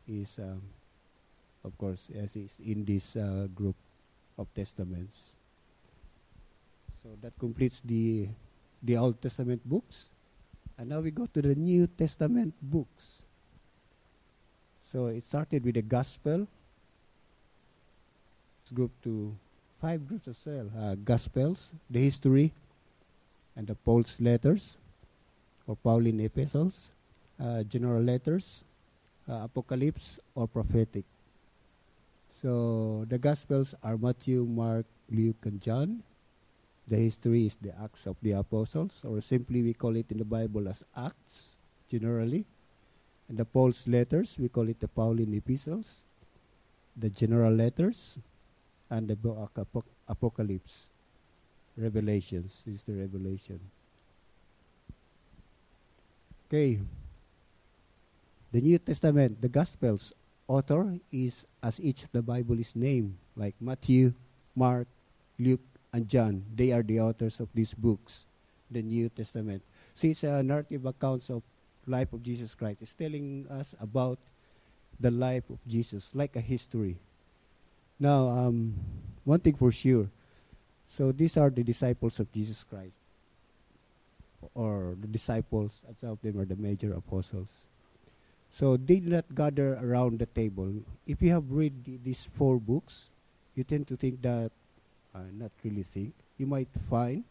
is, 0.07 0.39
um, 0.39 0.61
of 1.63 1.77
course, 1.77 2.09
as 2.17 2.35
is 2.35 2.59
in 2.65 2.83
this 2.83 3.15
uh, 3.15 3.47
group 3.53 3.75
of 4.37 4.47
testaments. 4.53 5.35
So 7.03 7.09
that 7.21 7.37
completes 7.39 7.81
the 7.85 8.27
the 8.81 8.97
Old 8.97 9.21
Testament 9.21 9.61
books, 9.65 10.11
and 10.77 10.89
now 10.89 10.99
we 10.99 11.11
go 11.11 11.25
to 11.25 11.41
the 11.41 11.55
New 11.55 11.87
Testament 11.87 12.53
books. 12.61 13.23
So 14.81 15.07
it 15.07 15.23
started 15.23 15.65
with 15.65 15.75
the 15.75 15.81
Gospel. 15.81 16.47
It's 18.63 18.71
grouped 18.71 19.03
to 19.03 19.35
five 19.81 20.07
groups 20.07 20.27
as 20.27 20.41
well: 20.45 20.69
uh, 20.77 20.95
Gospels, 20.95 21.73
the 21.89 21.99
history, 21.99 22.53
and 23.55 23.67
the 23.67 23.75
Paul's 23.75 24.19
letters, 24.19 24.77
or 25.67 25.75
Pauline 25.75 26.21
epistles, 26.21 26.93
uh, 27.39 27.63
general 27.63 28.01
letters, 28.01 28.63
uh, 29.27 29.43
apocalypse, 29.43 30.19
or 30.35 30.47
prophetic. 30.47 31.05
So 32.31 33.05
the 33.09 33.17
Gospels 33.17 33.75
are 33.83 33.97
Matthew, 33.97 34.45
Mark, 34.45 34.85
Luke, 35.11 35.43
and 35.45 35.59
John. 35.61 36.03
The 36.89 36.97
history 36.97 37.45
is 37.45 37.55
the 37.55 37.71
Acts 37.83 38.07
of 38.07 38.17
the 38.23 38.31
Apostles, 38.31 39.05
or 39.05 39.21
simply 39.21 39.61
we 39.61 39.73
call 39.73 39.95
it 39.95 40.09
in 40.09 40.17
the 40.17 40.25
Bible 40.25 40.67
as 40.67 40.83
Acts, 40.97 41.53
generally. 41.87 42.45
And 43.29 43.37
the 43.37 43.45
Paul's 43.45 43.87
letters, 43.87 44.37
we 44.39 44.49
call 44.49 44.67
it 44.67 44.79
the 44.79 44.87
Pauline 44.87 45.35
epistles. 45.35 46.01
The 46.97 47.09
general 47.09 47.53
letters, 47.53 48.17
and 48.89 49.07
the 49.07 49.15
book 49.15 49.51
of 49.55 49.83
Apocalypse, 50.07 50.89
Revelations 51.77 52.63
is 52.65 52.81
the 52.81 52.93
Revelation. 52.93 53.59
Okay. 56.47 56.79
The 58.51 58.61
New 58.61 58.79
Testament, 58.79 59.39
the 59.39 59.47
Gospels, 59.47 60.11
author 60.47 60.97
is 61.11 61.45
as 61.61 61.79
each 61.79 62.03
of 62.03 62.11
the 62.11 62.23
Bible 62.23 62.57
is 62.57 62.75
named, 62.75 63.13
like 63.37 63.53
Matthew, 63.61 64.11
Mark, 64.55 64.87
Luke, 65.37 65.61
and 65.93 66.07
John. 66.07 66.43
They 66.55 66.71
are 66.71 66.83
the 66.83 66.99
authors 66.99 67.39
of 67.39 67.49
these 67.53 67.73
books, 67.73 68.25
the 68.71 68.81
New 68.81 69.09
Testament. 69.09 69.63
So 69.95 70.07
it's 70.07 70.23
a 70.23 70.43
narrative 70.43 70.85
accounts 70.85 71.29
of 71.29 71.43
life 71.87 72.13
of 72.13 72.23
Jesus 72.23 72.55
Christ. 72.55 72.81
It's 72.81 72.95
telling 72.95 73.47
us 73.49 73.75
about 73.81 74.19
the 74.99 75.11
life 75.11 75.49
of 75.49 75.59
Jesus, 75.67 76.11
like 76.13 76.35
a 76.35 76.41
history. 76.41 76.97
Now, 77.99 78.29
um, 78.29 78.75
one 79.23 79.39
thing 79.39 79.55
for 79.55 79.71
sure. 79.71 80.09
So 80.85 81.11
these 81.11 81.37
are 81.37 81.49
the 81.49 81.63
disciples 81.63 82.19
of 82.19 82.31
Jesus 82.31 82.63
Christ 82.63 82.99
or 84.55 84.95
the 84.99 85.07
disciples, 85.07 85.85
some 85.97 86.11
of 86.11 86.21
them 86.21 86.39
are 86.39 86.45
the 86.45 86.55
major 86.55 86.93
apostles. 86.93 87.65
So 88.49 88.77
they 88.77 88.99
did 88.99 89.11
not 89.11 89.35
gather 89.35 89.75
around 89.75 90.19
the 90.19 90.25
table. 90.25 90.73
If 91.05 91.21
you 91.21 91.29
have 91.31 91.51
read 91.51 91.83
the, 91.85 91.99
these 92.03 92.29
four 92.33 92.59
books, 92.59 93.11
you 93.55 93.63
tend 93.63 93.87
to 93.87 93.97
think 93.97 94.21
that, 94.23 94.51
uh, 95.19 95.27
not 95.35 95.51
really 95.63 95.83
think, 95.83 96.13
you 96.37 96.47
might 96.47 96.69
find 96.89 97.23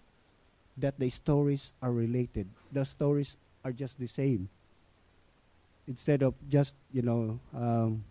that 0.77 0.99
the 0.99 1.09
stories 1.09 1.73
are 1.83 1.93
related. 1.93 2.47
The 2.73 2.85
stories 2.85 3.37
are 3.65 3.73
just 3.73 3.99
the 3.99 4.07
same. 4.07 4.49
Instead 5.89 6.23
of 6.23 6.35
just, 6.49 6.75
you 6.93 7.03
know, 7.03 7.41
um, 7.57 8.05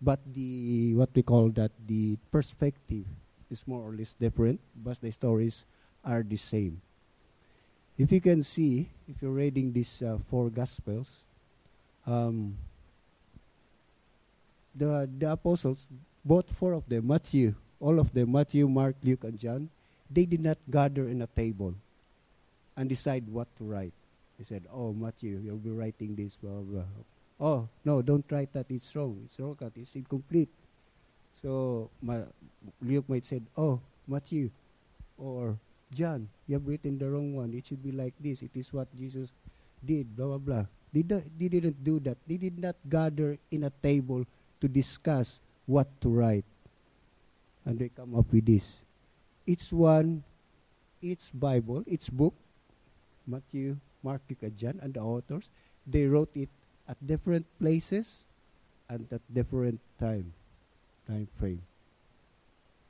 but 0.00 0.20
the, 0.32 0.94
what 0.94 1.10
we 1.14 1.22
call 1.22 1.50
that, 1.50 1.72
the 1.86 2.16
perspective 2.30 3.04
is 3.50 3.66
more 3.66 3.82
or 3.82 3.92
less 3.92 4.14
different, 4.14 4.60
but 4.84 5.00
the 5.00 5.10
stories 5.10 5.66
are 6.04 6.22
the 6.22 6.36
same. 6.36 6.80
If 7.98 8.12
you 8.12 8.20
can 8.20 8.42
see, 8.42 8.88
if 9.08 9.20
you're 9.20 9.32
reading 9.32 9.72
these 9.72 10.02
uh, 10.02 10.18
four 10.30 10.48
Gospels, 10.48 11.26
um, 12.06 12.56
the 14.74 15.10
the 15.18 15.32
apostles, 15.32 15.86
both 16.24 16.50
four 16.52 16.72
of 16.72 16.88
them, 16.88 17.08
Matthew, 17.08 17.54
all 17.80 17.98
of 17.98 18.12
them, 18.12 18.32
Matthew, 18.32 18.68
Mark, 18.68 18.96
Luke, 19.02 19.24
and 19.24 19.38
John, 19.38 19.68
they 20.10 20.24
did 20.26 20.40
not 20.40 20.58
gather 20.70 21.08
in 21.08 21.22
a 21.22 21.26
table 21.26 21.74
and 22.76 22.88
decide 22.88 23.24
what 23.28 23.48
to 23.58 23.64
write. 23.64 23.92
They 24.38 24.44
said, 24.44 24.64
"Oh, 24.72 24.92
Matthew, 24.92 25.40
you'll 25.44 25.60
be 25.60 25.70
writing 25.70 26.14
this." 26.14 26.36
Blah 26.36 26.60
blah. 26.64 26.88
Oh 27.40 27.68
no, 27.84 28.02
don't 28.02 28.24
write 28.30 28.52
that. 28.52 28.66
It's 28.68 28.94
wrong. 28.94 29.20
It's 29.24 29.40
wrong. 29.40 29.56
It's 29.76 29.96
incomplete. 29.96 30.48
So 31.32 31.90
my, 32.02 32.22
Luke 32.82 33.08
might 33.08 33.24
said, 33.24 33.42
"Oh, 33.56 33.80
Matthew, 34.06 34.50
or 35.16 35.56
John, 35.94 36.28
you 36.46 36.54
have 36.54 36.66
written 36.66 36.98
the 36.98 37.10
wrong 37.10 37.34
one. 37.34 37.52
It 37.52 37.66
should 37.66 37.82
be 37.82 37.92
like 37.92 38.14
this. 38.20 38.42
It 38.42 38.54
is 38.54 38.72
what 38.72 38.86
Jesus 38.96 39.32
did, 39.84 40.16
blah, 40.16 40.38
blah, 40.38 40.38
blah. 40.38 40.64
They, 40.92 41.02
do, 41.02 41.22
they 41.38 41.48
didn't 41.48 41.82
do 41.82 41.98
that. 42.00 42.18
They 42.26 42.36
did 42.36 42.58
not 42.58 42.76
gather 42.88 43.38
in 43.50 43.64
a 43.64 43.72
table 43.82 44.24
to 44.60 44.68
discuss 44.68 45.40
what 45.66 45.88
to 46.02 46.08
write. 46.08 46.44
And 47.66 47.78
they 47.78 47.88
come 47.88 48.16
up 48.16 48.32
with 48.32 48.46
this. 48.46 48.80
Each 49.46 49.72
one, 49.72 50.22
each 51.02 51.30
Bible, 51.34 51.84
each 51.86 52.10
book, 52.10 52.34
Matthew, 53.26 53.76
Mark, 54.02 54.22
Luke, 54.28 54.42
and 54.42 54.56
John, 54.56 54.80
and 54.82 54.94
the 54.94 55.00
authors, 55.00 55.50
they 55.86 56.06
wrote 56.06 56.30
it 56.34 56.48
at 56.88 56.96
different 57.06 57.46
places 57.60 58.24
and 58.88 59.06
at 59.12 59.20
different 59.32 59.78
time, 59.98 60.32
time 61.06 61.28
frame. 61.38 61.62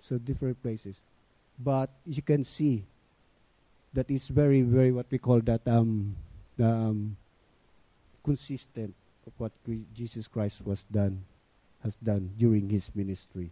So 0.01 0.19
different 0.19 0.63
places 0.63 1.03
but 1.63 1.91
you 2.07 2.23
can 2.23 2.43
see 2.43 2.83
that 3.93 4.11
is 4.11 4.29
very, 4.29 4.63
very 4.63 4.93
what 4.93 5.07
we 5.11 5.19
call 5.19 5.41
that 5.41 5.61
um, 5.69 6.17
um, 6.59 7.17
consistent 8.25 8.95
of 9.27 9.33
what 9.37 9.53
Jesus 9.95 10.27
Christ 10.27 10.65
was 10.65 10.85
done, 10.85 11.23
has 11.83 11.97
done 11.97 12.31
during 12.39 12.69
his 12.71 12.91
ministry. 12.95 13.51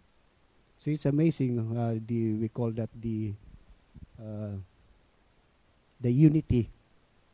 So 0.79 0.91
it's 0.91 1.05
amazing. 1.05 1.59
Uh, 1.75 1.99
the 2.07 2.39
we 2.39 2.47
call 2.47 2.71
that 2.71 2.89
the 2.95 3.33
uh, 4.15 4.55
the 5.99 6.11
unity 6.11 6.69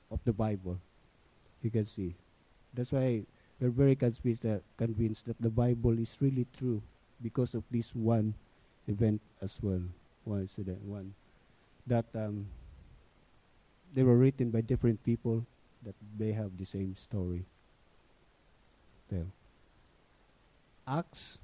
of 0.10 0.20
the 0.26 0.34
Bible. 0.34 0.80
You 1.62 1.70
can 1.70 1.86
see. 1.86 2.14
That's 2.74 2.92
why 2.92 3.22
we're 3.62 3.70
very 3.70 3.96
convinced 3.96 4.44
that, 4.44 4.62
convinced 4.78 5.26
that 5.28 5.40
the 5.40 5.50
Bible 5.50 5.98
is 5.98 6.18
really 6.20 6.46
true 6.58 6.82
because 7.22 7.54
of 7.54 7.64
this 7.72 7.96
one 7.96 8.34
event 8.88 9.22
as 9.42 9.60
well. 9.62 9.82
One 10.26 10.42
incident, 10.42 10.82
one 10.84 11.14
that 11.88 12.06
um, 12.16 12.46
they 13.94 14.04
were 14.04 14.18
written 14.18 14.50
by 14.50 14.62
different 14.62 15.04
people 15.06 15.46
that 15.86 15.96
they 16.18 16.32
have 16.32 16.58
the 16.58 16.66
same 16.66 16.96
story. 16.96 17.46
Tell. 19.10 19.26
Acts, 20.88 21.40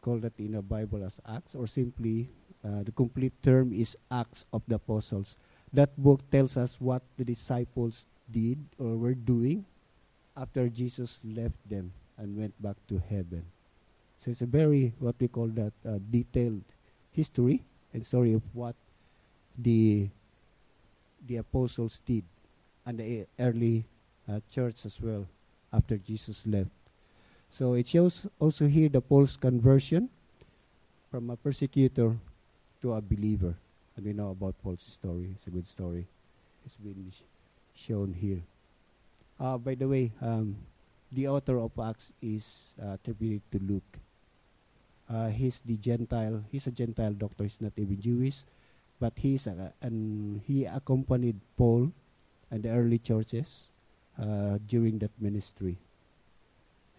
call 0.00 0.18
that 0.18 0.32
in 0.38 0.52
the 0.52 0.62
Bible 0.62 1.04
as 1.04 1.20
Acts, 1.28 1.54
or 1.54 1.66
simply 1.66 2.28
uh, 2.64 2.82
the 2.82 2.92
complete 2.92 3.32
term 3.42 3.72
is 3.72 3.96
Acts 4.10 4.46
of 4.52 4.62
the 4.68 4.76
Apostles. 4.76 5.38
That 5.72 5.96
book 5.96 6.20
tells 6.30 6.56
us 6.56 6.80
what 6.80 7.02
the 7.16 7.24
disciples 7.24 8.06
did 8.32 8.58
or 8.78 8.96
were 8.96 9.14
doing 9.14 9.64
after 10.36 10.68
Jesus 10.68 11.20
left 11.24 11.56
them 11.68 11.92
and 12.18 12.36
went 12.36 12.54
back 12.62 12.76
to 12.88 13.00
heaven. 13.08 13.44
So 14.18 14.30
it's 14.30 14.42
a 14.42 14.46
very, 14.46 14.92
what 14.98 15.16
we 15.18 15.28
call 15.28 15.48
that, 15.48 15.72
uh, 15.86 15.98
detailed 16.10 16.62
history 17.12 17.62
and 17.92 18.04
story 18.04 18.34
of 18.34 18.42
what 18.52 18.74
the 19.58 20.08
the 21.26 21.36
apostles 21.36 22.00
did 22.06 22.24
and 22.86 22.98
the 22.98 23.26
early 23.38 23.84
uh, 24.28 24.40
church 24.50 24.86
as 24.86 25.00
well 25.00 25.26
after 25.72 25.98
Jesus 25.98 26.46
left. 26.46 26.70
So 27.50 27.74
it 27.74 27.88
shows 27.88 28.26
also 28.38 28.66
here 28.66 28.88
the 28.88 29.00
Paul's 29.00 29.36
conversion 29.36 30.08
from 31.10 31.30
a 31.30 31.36
persecutor 31.36 32.16
to 32.80 32.92
a 32.94 33.00
believer. 33.00 33.54
And 33.96 34.06
we 34.06 34.12
know 34.12 34.30
about 34.30 34.54
Paul's 34.62 34.82
story. 34.82 35.28
It's 35.34 35.46
a 35.46 35.50
good 35.50 35.66
story. 35.66 36.06
It's 36.64 36.76
been 36.76 37.10
sh- 37.10 37.26
shown 37.74 38.14
here. 38.14 38.40
Uh, 39.38 39.58
by 39.58 39.74
the 39.74 39.88
way, 39.88 40.12
um, 40.22 40.56
the 41.12 41.26
author 41.26 41.58
of 41.58 41.72
Acts 41.78 42.12
is 42.22 42.76
uh, 42.80 42.94
attributed 42.94 43.42
to 43.50 43.58
Luke. 43.58 43.98
Uh, 45.10 45.28
he's 45.28 45.60
the 45.66 45.76
Gentile. 45.76 46.44
He's 46.52 46.68
a 46.68 46.70
Gentile 46.70 47.12
doctor. 47.12 47.42
He's 47.42 47.60
not 47.60 47.72
even 47.76 48.00
Jewish, 48.00 48.44
but 49.00 49.12
he's 49.16 49.48
a, 49.48 49.72
and 49.82 50.40
he 50.46 50.66
accompanied 50.66 51.36
Paul 51.58 51.90
and 52.52 52.62
the 52.62 52.70
early 52.70 52.98
churches 52.98 53.68
uh, 54.22 54.58
during 54.68 54.98
that 55.00 55.10
ministry. 55.18 55.76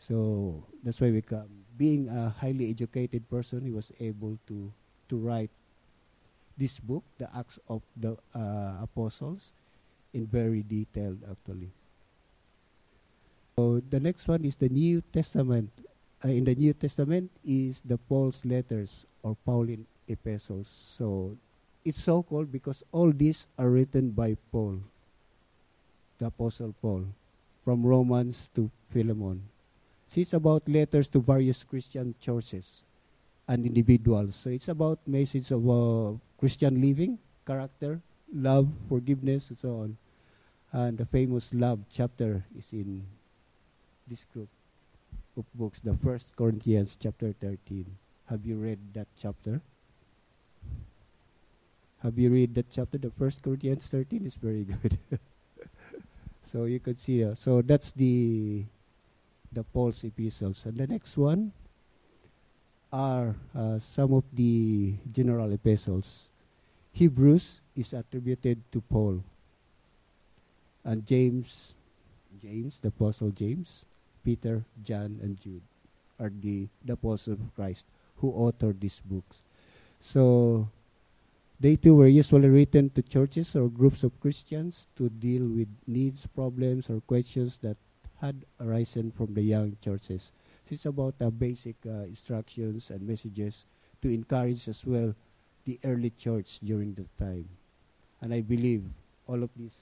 So 0.01 0.65
that's 0.81 0.97
why 0.97 1.13
we 1.13 1.21
come. 1.21 1.45
Being 1.77 2.09
a 2.09 2.33
highly 2.33 2.73
educated 2.73 3.21
person, 3.29 3.61
he 3.61 3.69
was 3.69 3.93
able 4.01 4.33
to 4.49 4.73
to 5.13 5.15
write 5.21 5.53
this 6.57 6.81
book, 6.81 7.05
the 7.21 7.29
Acts 7.37 7.61
of 7.69 7.85
the 8.01 8.17
uh, 8.33 8.81
Apostles, 8.81 9.53
in 10.17 10.25
very 10.25 10.65
detailed 10.65 11.21
actually. 11.29 11.69
So 13.53 13.77
the 13.93 14.01
next 14.01 14.25
one 14.25 14.41
is 14.41 14.57
the 14.57 14.73
New 14.73 15.05
Testament. 15.13 15.69
Uh, 16.25 16.33
in 16.33 16.49
the 16.49 16.57
New 16.57 16.73
Testament 16.73 17.29
is 17.45 17.85
the 17.85 18.01
Paul's 18.09 18.41
letters 18.41 19.05
or 19.21 19.37
Pauline 19.45 19.85
epistles. 20.09 20.65
So 20.65 21.37
it's 21.85 22.01
so 22.01 22.25
called 22.25 22.49
because 22.49 22.81
all 22.89 23.13
these 23.13 23.45
are 23.61 23.69
written 23.69 24.09
by 24.17 24.33
Paul, 24.49 24.81
the 26.17 26.33
Apostle 26.33 26.73
Paul, 26.81 27.05
from 27.61 27.85
Romans 27.85 28.49
to 28.57 28.69
Philemon. 28.89 29.45
It's 30.15 30.33
about 30.33 30.67
letters 30.67 31.07
to 31.09 31.19
various 31.19 31.63
Christian 31.63 32.15
churches 32.19 32.83
and 33.47 33.65
individuals. 33.65 34.35
So 34.35 34.49
it's 34.49 34.67
about 34.67 34.99
message 35.07 35.51
of 35.51 35.63
uh, 35.69 36.17
Christian 36.37 36.81
living, 36.81 37.17
character, 37.47 38.01
love, 38.33 38.67
forgiveness, 38.89 39.49
and 39.49 39.57
so 39.57 39.69
on. 39.87 39.97
And 40.73 40.97
the 40.97 41.05
famous 41.05 41.53
love 41.53 41.79
chapter 41.91 42.43
is 42.57 42.73
in 42.73 43.03
this 44.07 44.25
group 44.33 44.49
of 45.37 45.45
books, 45.55 45.79
the 45.79 45.95
First 46.03 46.35
Corinthians 46.35 46.97
chapter 46.99 47.33
13. 47.39 47.85
Have 48.29 48.45
you 48.45 48.55
read 48.55 48.79
that 48.93 49.07
chapter? 49.17 49.61
Have 52.03 52.17
you 52.17 52.29
read 52.29 52.55
that 52.55 52.69
chapter? 52.69 52.97
The 52.97 53.11
First 53.11 53.43
Corinthians 53.43 53.87
13 53.87 54.25
is 54.25 54.35
very 54.35 54.63
good. 54.81 54.97
so 56.41 56.65
you 56.65 56.79
could 56.79 56.97
see. 56.97 57.23
Uh, 57.23 57.35
so 57.35 57.61
that's 57.61 57.91
the 57.93 58.63
the 59.51 59.63
Paul's 59.63 60.03
epistles. 60.03 60.65
And 60.65 60.77
the 60.77 60.87
next 60.87 61.17
one 61.17 61.51
are 62.91 63.35
uh, 63.55 63.79
some 63.79 64.13
of 64.13 64.23
the 64.33 64.93
general 65.11 65.51
epistles. 65.51 66.29
Hebrews 66.93 67.61
is 67.75 67.93
attributed 67.93 68.59
to 68.71 68.81
Paul. 68.81 69.23
And 70.83 71.05
James, 71.05 71.73
James, 72.41 72.79
the 72.79 72.89
Apostle 72.89 73.29
James, 73.29 73.85
Peter, 74.23 74.63
John, 74.83 75.19
and 75.21 75.39
Jude 75.39 75.61
are 76.19 76.31
the, 76.41 76.67
the 76.85 76.93
apostles 76.93 77.39
of 77.39 77.55
Christ 77.55 77.85
who 78.17 78.31
authored 78.33 78.79
these 78.79 79.01
books. 79.05 79.41
So 79.99 80.67
they 81.59 81.75
too 81.75 81.95
were 81.95 82.07
usually 82.07 82.49
written 82.49 82.89
to 82.91 83.01
churches 83.01 83.55
or 83.55 83.69
groups 83.69 84.03
of 84.03 84.19
Christians 84.19 84.87
to 84.97 85.09
deal 85.09 85.43
with 85.43 85.67
needs, 85.87 86.25
problems, 86.27 86.89
or 86.89 87.01
questions 87.01 87.57
that 87.59 87.77
had 88.21 88.35
arisen 88.59 89.11
from 89.11 89.33
the 89.33 89.41
young 89.41 89.75
churches. 89.83 90.31
It's 90.69 90.85
about 90.85 91.15
uh, 91.19 91.29
basic 91.31 91.75
uh, 91.85 92.05
instructions 92.07 92.91
and 92.91 93.01
messages 93.01 93.65
to 94.01 94.07
encourage 94.07 94.69
as 94.69 94.85
well 94.85 95.13
the 95.65 95.79
early 95.83 96.11
church 96.11 96.59
during 96.63 96.93
that 96.93 97.17
time. 97.17 97.49
And 98.21 98.33
I 98.33 98.41
believe 98.41 98.83
all 99.27 99.43
of 99.43 99.49
these 99.57 99.75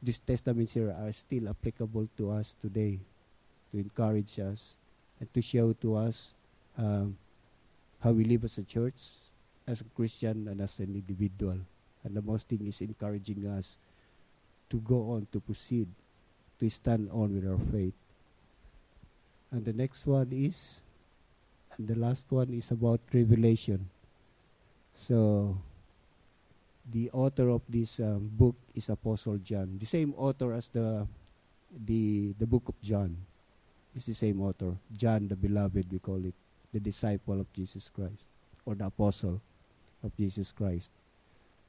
these 0.00 0.20
testaments 0.20 0.72
here 0.72 0.94
are 0.94 1.10
still 1.12 1.48
applicable 1.48 2.08
to 2.16 2.30
us 2.30 2.54
today 2.62 3.00
to 3.72 3.78
encourage 3.78 4.38
us 4.38 4.76
and 5.18 5.26
to 5.34 5.42
show 5.42 5.72
to 5.82 5.96
us 5.96 6.34
um, 6.78 7.18
how 8.00 8.12
we 8.12 8.22
live 8.22 8.44
as 8.44 8.58
a 8.58 8.62
church, 8.62 8.94
as 9.66 9.80
a 9.80 9.84
Christian, 9.96 10.46
and 10.46 10.60
as 10.60 10.78
an 10.78 10.94
individual. 10.94 11.58
And 12.04 12.14
the 12.14 12.22
most 12.22 12.48
thing 12.48 12.64
is 12.66 12.80
encouraging 12.80 13.44
us 13.48 13.76
to 14.70 14.78
go 14.78 15.10
on, 15.10 15.26
to 15.32 15.40
proceed, 15.40 15.88
to 16.60 16.68
stand 16.68 17.08
on 17.12 17.34
with 17.34 17.46
our 17.46 17.58
faith. 17.72 17.94
And 19.50 19.64
the 19.64 19.72
next 19.72 20.06
one 20.06 20.28
is, 20.32 20.82
and 21.76 21.88
the 21.88 21.94
last 21.94 22.30
one 22.30 22.52
is 22.52 22.70
about 22.70 23.00
revelation. 23.12 23.88
So, 24.94 25.56
the 26.90 27.10
author 27.12 27.48
of 27.50 27.62
this 27.68 28.00
um, 28.00 28.30
book 28.32 28.56
is 28.74 28.88
Apostle 28.88 29.38
John, 29.38 29.78
the 29.78 29.86
same 29.86 30.14
author 30.16 30.52
as 30.52 30.68
the 30.68 31.06
the 31.86 32.32
the 32.38 32.46
book 32.46 32.68
of 32.68 32.80
John. 32.82 33.16
It's 33.94 34.06
the 34.06 34.14
same 34.14 34.40
author, 34.40 34.76
John 34.96 35.28
the 35.28 35.36
beloved, 35.36 35.86
we 35.90 35.98
call 35.98 36.24
it, 36.24 36.34
the 36.72 36.80
disciple 36.80 37.40
of 37.40 37.52
Jesus 37.52 37.88
Christ, 37.88 38.26
or 38.64 38.74
the 38.74 38.86
apostle 38.86 39.40
of 40.04 40.16
Jesus 40.16 40.52
Christ, 40.52 40.90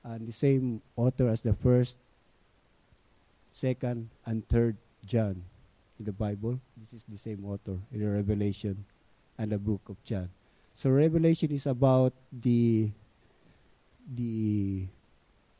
and 0.04 0.28
the 0.28 0.32
same 0.32 0.82
author 0.95 1.28
as 1.28 1.41
the 1.41 1.54
first, 1.54 1.97
second, 3.51 4.09
and 4.25 4.47
third 4.47 4.77
John 5.05 5.41
in 5.99 6.05
the 6.05 6.12
Bible. 6.12 6.59
This 6.77 6.93
is 6.93 7.05
the 7.07 7.17
same 7.17 7.45
author 7.45 7.77
in 7.91 7.99
the 7.99 8.09
Revelation 8.09 8.85
and 9.38 9.51
the 9.51 9.57
book 9.57 9.81
of 9.89 10.01
John. 10.03 10.29
So 10.73 10.89
Revelation 10.89 11.51
is 11.51 11.65
about 11.67 12.13
the 12.31 12.89
the 14.15 14.88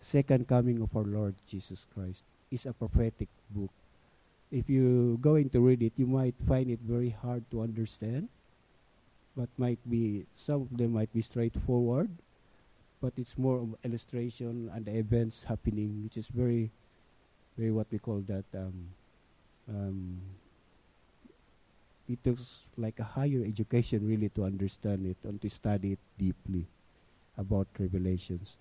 second 0.02 0.48
coming 0.48 0.82
of 0.82 0.96
our 0.96 1.04
Lord 1.04 1.36
Jesus 1.48 1.86
Christ. 1.94 2.24
It's 2.52 2.66
a 2.66 2.74
prophetic 2.74 3.30
book. 3.52 3.70
If 4.50 4.70
you 4.70 5.20
going 5.22 5.50
to 5.52 5.60
read 5.62 5.84
it, 5.84 5.94
you 5.98 6.08
might 6.08 6.34
find 6.48 6.72
it 6.72 6.80
very 6.82 7.10
hard 7.12 7.46
to 7.52 7.62
understand, 7.62 8.30
but 9.38 9.50
might 9.58 9.78
be 9.86 10.26
some 10.34 10.66
of 10.66 10.74
them 10.74 10.94
might 10.94 11.14
be 11.14 11.22
straightforward, 11.22 12.10
but 13.02 13.14
it's 13.18 13.38
more 13.38 13.62
of 13.62 13.76
illustration 13.86 14.72
and 14.74 14.86
the 14.86 14.98
events 14.98 15.44
happening, 15.44 16.02
which 16.04 16.18
is 16.18 16.28
very, 16.28 16.72
what 17.68 17.88
we 17.92 18.00
call 18.00 18.24
that. 18.28 18.46
Um, 18.56 18.74
um, 19.68 20.18
it 22.08 22.24
takes 22.24 22.64
like 22.78 22.98
a 23.00 23.04
higher 23.04 23.44
education 23.46 24.08
really 24.08 24.30
to 24.30 24.46
understand 24.46 25.06
it 25.06 25.18
and 25.28 25.40
to 25.42 25.50
study 25.50 25.92
it 25.94 26.00
deeply 26.18 26.66
about 27.38 27.68
revelations. 27.78 28.58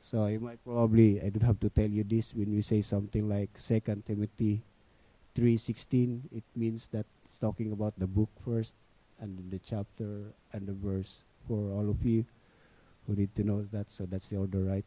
So 0.00 0.26
you 0.26 0.40
might 0.40 0.62
probably 0.64 1.20
I 1.20 1.28
don't 1.28 1.42
have 1.42 1.60
to 1.60 1.68
tell 1.68 1.90
you 1.90 2.04
this 2.04 2.32
when 2.32 2.54
we 2.54 2.62
say 2.62 2.80
something 2.80 3.28
like 3.28 3.50
Second 3.58 4.06
Timothy 4.06 4.62
three 5.34 5.58
sixteen. 5.58 6.22
It 6.32 6.44
means 6.56 6.88
that 6.94 7.04
it's 7.26 7.36
talking 7.36 7.72
about 7.72 7.92
the 7.98 8.06
book 8.06 8.30
first, 8.46 8.72
and 9.20 9.36
the 9.50 9.58
chapter 9.58 10.32
and 10.54 10.66
the 10.66 10.72
verse 10.72 11.24
for 11.46 11.72
all 11.76 11.90
of 11.90 12.00
you 12.06 12.24
who 13.06 13.16
need 13.16 13.34
to 13.34 13.44
know 13.44 13.66
that. 13.72 13.90
So 13.90 14.06
that's 14.06 14.28
the 14.28 14.36
order, 14.38 14.64
right? 14.64 14.84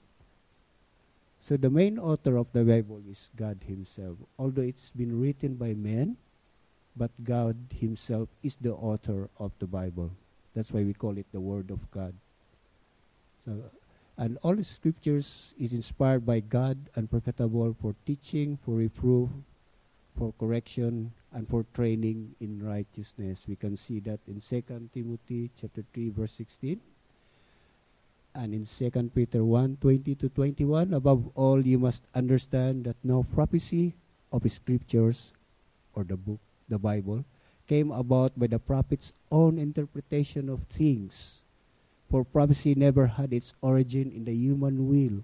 So 1.42 1.58
the 1.58 1.72
main 1.74 1.98
author 1.98 2.38
of 2.38 2.54
the 2.54 2.64
Bible 2.64 3.02
is 3.10 3.32
God 3.36 3.58
Himself. 3.66 4.16
Although 4.38 4.62
it's 4.62 4.92
been 4.92 5.20
written 5.20 5.56
by 5.56 5.74
men, 5.74 6.16
but 6.96 7.10
God 7.24 7.58
Himself 7.74 8.30
is 8.44 8.56
the 8.62 8.74
author 8.74 9.28
of 9.40 9.52
the 9.58 9.66
Bible. 9.66 10.12
That's 10.54 10.72
why 10.72 10.84
we 10.84 10.94
call 10.94 11.18
it 11.18 11.26
the 11.34 11.42
Word 11.42 11.72
of 11.72 11.82
God. 11.90 12.14
So, 13.44 13.58
and 14.18 14.38
all 14.44 14.56
the 14.56 14.64
scriptures 14.64 15.56
is 15.58 15.74
inspired 15.74 16.28
by 16.28 16.42
God 16.42 16.78
and 16.94 17.10
profitable 17.10 17.76
for 17.82 17.96
teaching, 18.06 18.60
for 18.64 18.76
reproof, 18.76 19.30
for 20.16 20.36
correction, 20.38 21.12
and 21.34 21.50
for 21.50 21.66
training 21.74 22.36
in 22.40 22.62
righteousness. 22.62 23.48
We 23.48 23.56
can 23.56 23.76
see 23.76 24.00
that 24.02 24.20
in 24.28 24.40
2 24.40 24.90
Timothy 24.94 25.50
chapter 25.60 25.84
3 25.92 26.10
verse 26.10 26.34
16 26.34 26.80
and 28.36 28.54
in 28.54 28.66
2 28.66 29.12
Peter 29.14 29.44
1 29.44 29.78
20 29.82 30.16
to 30.16 30.30
21 30.30 30.94
above 30.94 31.30
all 31.36 31.60
you 31.60 31.78
must 31.78 32.04
understand 32.16 32.86
that 32.86 32.96
no 33.04 33.24
prophecy 33.36 33.94
of 34.32 34.50
scriptures 34.50 35.34
or 35.94 36.04
the 36.04 36.16
book 36.16 36.40
the 36.70 36.80
Bible 36.80 37.26
came 37.68 37.92
about 37.92 38.38
by 38.40 38.48
the 38.48 38.60
prophet's 38.60 39.14
own 39.32 39.58
interpretation 39.58 40.50
of 40.50 40.64
things 40.72 41.44
for 42.10 42.24
prophecy 42.24 42.76
never 42.76 43.08
had 43.08 43.34
its 43.34 43.54
origin 43.62 44.12
in 44.12 44.26
the 44.26 44.34
human 44.34 44.88
will 44.88 45.24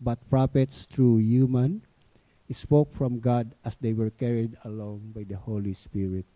but 0.00 0.18
prophets 0.28 0.86
through 0.86 1.18
human 1.18 1.82
spoke 2.52 2.92
from 2.94 3.20
God 3.20 3.54
as 3.64 3.76
they 3.76 3.92
were 3.92 4.10
carried 4.10 4.56
along 4.64 5.12
by 5.14 5.24
the 5.24 5.36
Holy 5.36 5.72
Spirit. 5.72 6.26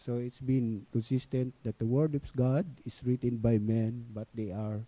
So 0.00 0.16
it's 0.16 0.40
been 0.40 0.88
consistent 0.96 1.52
that 1.60 1.76
the 1.76 1.84
Word 1.84 2.16
of 2.16 2.24
God 2.32 2.64
is 2.88 3.04
written 3.04 3.36
by 3.36 3.60
men, 3.60 4.08
but 4.16 4.24
they 4.32 4.48
are 4.48 4.80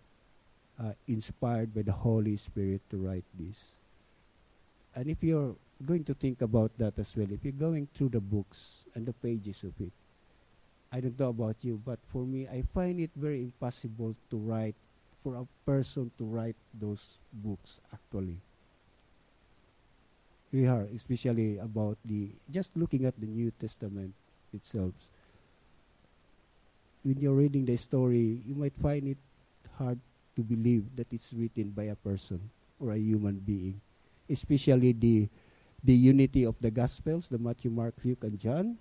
uh, 0.81 0.97
inspired 1.05 1.75
by 1.77 1.83
the 1.85 1.93
Holy 1.93 2.41
Spirit 2.41 2.81
to 2.89 2.97
write 2.97 3.29
this. 3.37 3.77
And 4.97 5.13
if 5.13 5.21
you're 5.21 5.53
going 5.85 6.05
to 6.09 6.15
think 6.15 6.41
about 6.41 6.73
that 6.79 6.97
as 6.97 7.13
well, 7.13 7.29
if 7.29 7.45
you're 7.45 7.61
going 7.61 7.93
through 7.93 8.17
the 8.17 8.25
books 8.25 8.89
and 8.95 9.05
the 9.05 9.13
pages 9.21 9.69
of 9.69 9.77
it, 9.85 9.93
I 10.97 11.05
don't 11.05 11.21
know 11.21 11.29
about 11.29 11.61
you, 11.61 11.77
but 11.85 12.01
for 12.09 12.25
me, 12.25 12.49
I 12.49 12.65
find 12.73 12.97
it 12.99 13.11
very 13.15 13.53
impossible 13.53 14.17
to 14.31 14.37
write, 14.39 14.77
for 15.23 15.37
a 15.37 15.47
person 15.69 16.11
to 16.17 16.25
write 16.25 16.57
those 16.81 17.19
books 17.45 17.85
actually 17.93 18.41
we 20.53 20.67
are, 20.69 20.85
especially 20.93 21.57
about 21.59 21.97
the 22.05 22.29
just 22.53 22.77
looking 22.77 23.07
at 23.07 23.17
the 23.19 23.27
New 23.27 23.51
Testament 23.57 24.13
itself. 24.55 24.93
When 27.05 27.19
you're 27.19 27.35
reading 27.35 27.65
the 27.65 27.77
story, 27.77 28.41
you 28.47 28.55
might 28.55 28.75
find 28.81 29.09
it 29.09 29.19
hard 29.77 29.99
to 30.37 30.43
believe 30.43 30.85
that 30.97 31.13
it's 31.13 31.33
written 31.33 31.71
by 31.71 31.85
a 31.91 31.97
person 31.97 32.41
or 32.79 32.93
a 32.93 32.99
human 32.99 33.39
being, 33.41 33.81
especially 34.31 34.93
the 34.93 35.29
the 35.85 35.95
unity 35.95 36.47
of 36.47 36.55
the 36.61 36.71
Gospels, 36.71 37.27
the 37.29 37.39
Matthew, 37.39 37.71
Mark, 37.71 37.95
Luke, 38.05 38.23
and 38.23 38.39
John. 38.39 38.79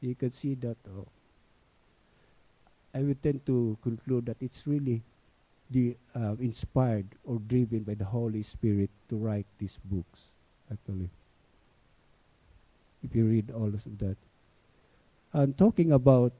You 0.00 0.14
can 0.14 0.30
see 0.30 0.54
that. 0.60 0.76
Oh, 0.92 1.08
I 2.94 3.02
would 3.02 3.22
tend 3.22 3.44
to 3.46 3.76
conclude 3.82 4.26
that 4.26 4.36
it's 4.40 4.66
really 4.66 5.02
the 5.70 5.96
uh, 6.14 6.36
inspired 6.38 7.06
or 7.24 7.40
driven 7.48 7.80
by 7.80 7.94
the 7.94 8.04
Holy 8.04 8.42
Spirit 8.42 8.90
to 9.08 9.16
write 9.16 9.46
these 9.58 9.80
books 9.84 10.30
actually. 10.70 11.10
If 13.02 13.14
you 13.14 13.26
read 13.26 13.50
all 13.50 13.68
of 13.68 13.98
that. 13.98 14.16
And 15.34 15.58
talking 15.58 15.90
about, 15.90 16.32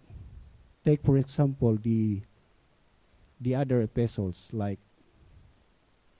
take 0.87 1.02
for 1.02 1.18
example 1.18 1.74
the 1.83 2.22
the 3.42 3.59
other 3.59 3.83
epistles 3.83 4.48
like 4.54 4.78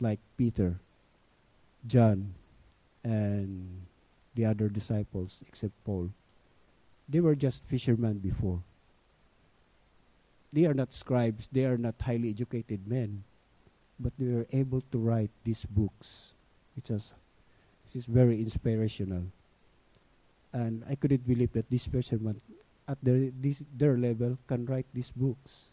like 0.03 0.19
Peter, 0.37 0.75
John, 1.87 2.35
and 3.07 3.87
the 4.35 4.45
other 4.45 4.69
disciples 4.69 5.45
except 5.47 5.73
Paul. 5.87 6.11
They 7.09 7.21
were 7.21 7.39
just 7.39 7.63
fishermen 7.63 8.19
before. 8.19 8.59
They 10.53 10.67
are 10.67 10.75
not 10.75 10.93
scribes, 10.93 11.47
they 11.53 11.67
are 11.67 11.79
not 11.79 11.95
highly 12.03 12.31
educated 12.31 12.89
men, 12.91 13.23
but 14.01 14.13
they 14.19 14.35
were 14.35 14.51
able 14.51 14.83
to 14.91 14.99
write 14.99 15.31
these 15.47 15.63
books, 15.63 16.35
which 16.75 16.91
is 16.91 17.15
is 17.95 18.11
very 18.11 18.43
inspirational. 18.43 19.23
And 20.53 20.83
I 20.91 20.99
couldn't 20.99 21.23
believe 21.23 21.55
that 21.55 21.71
this 21.71 21.87
person 21.87 22.19
at 22.89 22.99
their, 23.03 23.31
this, 23.41 23.63
their 23.77 23.97
level 23.97 24.39
can 24.47 24.67
write 24.67 24.87
these 24.93 25.11
books. 25.11 25.71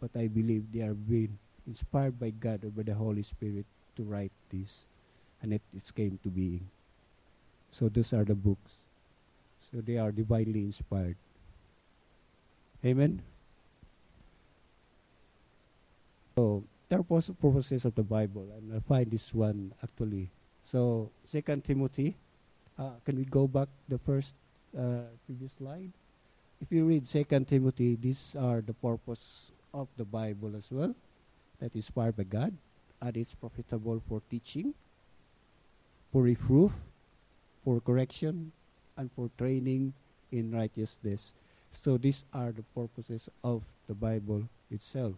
But 0.00 0.10
I 0.16 0.28
believe 0.28 0.64
they 0.72 0.82
are 0.82 0.94
being 0.94 1.38
inspired 1.66 2.18
by 2.18 2.30
God 2.30 2.64
or 2.64 2.70
by 2.70 2.82
the 2.82 2.94
Holy 2.94 3.22
Spirit 3.22 3.66
to 3.96 4.02
write 4.02 4.32
this. 4.50 4.86
And 5.42 5.52
it, 5.52 5.62
it 5.74 5.90
came 5.94 6.18
to 6.22 6.28
being. 6.28 6.68
So 7.70 7.88
those 7.88 8.12
are 8.12 8.24
the 8.24 8.34
books. 8.34 8.74
So 9.60 9.80
they 9.80 9.98
are 9.98 10.12
divinely 10.12 10.60
inspired. 10.60 11.16
Amen? 12.84 13.22
So 16.36 16.64
there 16.88 16.98
are 16.98 17.02
purposes 17.04 17.84
of 17.84 17.94
the 17.94 18.02
Bible, 18.02 18.46
and 18.56 18.74
I 18.74 18.80
find 18.80 19.10
this 19.10 19.32
one 19.32 19.72
actually 19.82 20.30
so, 20.62 21.10
Second 21.26 21.64
Timothy, 21.64 22.14
uh, 22.78 22.94
can 23.04 23.16
we 23.16 23.24
go 23.24 23.46
back 23.46 23.68
the 23.88 23.98
first 23.98 24.34
uh, 24.78 25.10
previous 25.26 25.52
slide? 25.58 25.90
If 26.62 26.70
you 26.70 26.86
read 26.86 27.08
Second 27.08 27.48
Timothy, 27.48 27.96
these 27.96 28.36
are 28.38 28.60
the 28.60 28.72
purpose 28.72 29.50
of 29.74 29.88
the 29.96 30.04
Bible 30.04 30.54
as 30.54 30.70
well. 30.70 30.94
That 31.58 31.74
is 31.74 31.90
inspired 31.90 32.16
by 32.16 32.22
God, 32.22 32.54
and 33.02 33.16
it's 33.16 33.34
profitable 33.34 34.00
for 34.08 34.22
teaching, 34.30 34.72
for 36.12 36.22
reproof, 36.22 36.70
for 37.64 37.80
correction, 37.80 38.52
and 38.96 39.10
for 39.10 39.28
training 39.38 39.92
in 40.30 40.52
righteousness. 40.52 41.34
So 41.72 41.98
these 41.98 42.24
are 42.32 42.52
the 42.52 42.62
purposes 42.78 43.28
of 43.42 43.64
the 43.88 43.94
Bible 43.94 44.46
itself. 44.70 45.14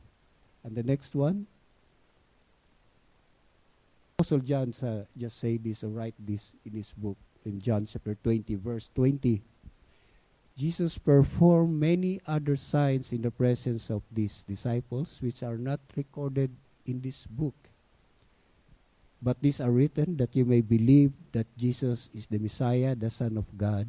And 0.65 0.75
the 0.75 0.83
next 0.83 1.15
one, 1.15 1.47
Apostle 4.17 4.39
John 4.39 4.73
uh, 4.81 5.05
just 5.19 5.37
say 5.37 5.59
this 5.59 5.85
or 5.85 5.89
write 5.89 6.15
this 6.19 6.57
in 6.65 6.73
his 6.73 6.95
book 6.97 7.19
in 7.45 7.61
John 7.61 7.85
chapter 7.85 8.17
20 8.25 8.55
verse 8.55 8.89
20. 8.95 9.43
Jesus 10.57 10.99
performed 10.99 11.81
many 11.81 12.21
other 12.27 12.55
signs 12.55 13.13
in 13.13 13.23
the 13.23 13.31
presence 13.31 13.91
of 13.91 14.03
these 14.13 14.45
disciples 14.47 15.19
which 15.23 15.43
are 15.43 15.59
not 15.59 15.81
recorded 15.97 16.51
in 16.87 17.01
this 17.01 17.27
book. 17.27 17.55
But 19.21 19.41
these 19.43 19.61
are 19.61 19.71
written 19.71 20.17
that 20.19 20.37
you 20.37 20.45
may 20.45 20.61
believe 20.61 21.11
that 21.33 21.47
Jesus 21.57 22.11
is 22.15 22.27
the 22.27 22.39
Messiah, 22.39 22.95
the 22.95 23.11
Son 23.11 23.37
of 23.37 23.47
God, 23.59 23.89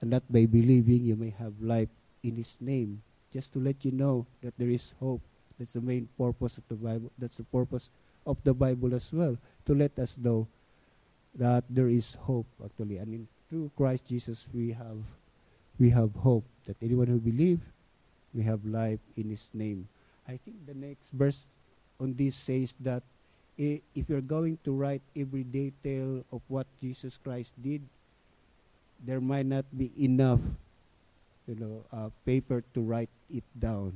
and 0.00 0.12
that 0.12 0.22
by 0.30 0.46
believing 0.46 1.04
you 1.04 1.16
may 1.16 1.34
have 1.38 1.54
life 1.60 1.88
in 2.22 2.36
his 2.36 2.58
name. 2.60 3.02
Just 3.32 3.52
to 3.54 3.58
let 3.58 3.84
you 3.84 3.92
know 3.92 4.26
that 4.42 4.54
there 4.56 4.70
is 4.70 4.94
hope. 5.00 5.22
That's 5.58 5.72
the 5.72 5.80
main 5.80 6.08
purpose 6.16 6.58
of 6.58 6.68
the 6.68 6.76
Bible. 6.76 7.10
That's 7.18 7.38
the 7.38 7.48
purpose 7.50 7.90
of 8.28 8.36
the 8.44 8.54
Bible 8.54 8.94
as 8.94 9.10
well 9.12 9.36
to 9.64 9.74
let 9.74 9.98
us 9.98 10.16
know 10.18 10.46
that 11.34 11.64
there 11.70 11.88
is 11.88 12.14
hope 12.20 12.46
actually 12.62 12.98
and 12.98 13.14
in 13.14 13.28
through 13.48 13.70
Christ 13.76 14.06
Jesus 14.06 14.46
we 14.52 14.72
have 14.72 15.00
we 15.78 15.90
have 15.90 16.14
hope 16.16 16.44
that 16.66 16.76
anyone 16.82 17.06
who 17.06 17.18
believes 17.18 17.62
we 18.34 18.42
have 18.42 18.64
life 18.64 19.00
in 19.16 19.30
his 19.30 19.50
name 19.54 19.88
I 20.28 20.36
think 20.44 20.66
the 20.66 20.74
next 20.74 21.10
verse 21.12 21.46
on 22.00 22.14
this 22.14 22.34
says 22.34 22.76
that 22.80 23.02
if 23.56 24.06
you're 24.06 24.22
going 24.22 24.58
to 24.62 24.72
write 24.72 25.02
every 25.16 25.42
detail 25.42 26.22
of 26.30 26.42
what 26.48 26.66
Jesus 26.80 27.18
Christ 27.18 27.52
did 27.62 27.82
there 29.04 29.20
might 29.20 29.46
not 29.46 29.64
be 29.76 29.90
enough 29.98 30.40
you 31.46 31.56
know 31.56 31.82
uh, 31.92 32.10
paper 32.26 32.62
to 32.74 32.80
write 32.80 33.10
it 33.30 33.44
down 33.58 33.94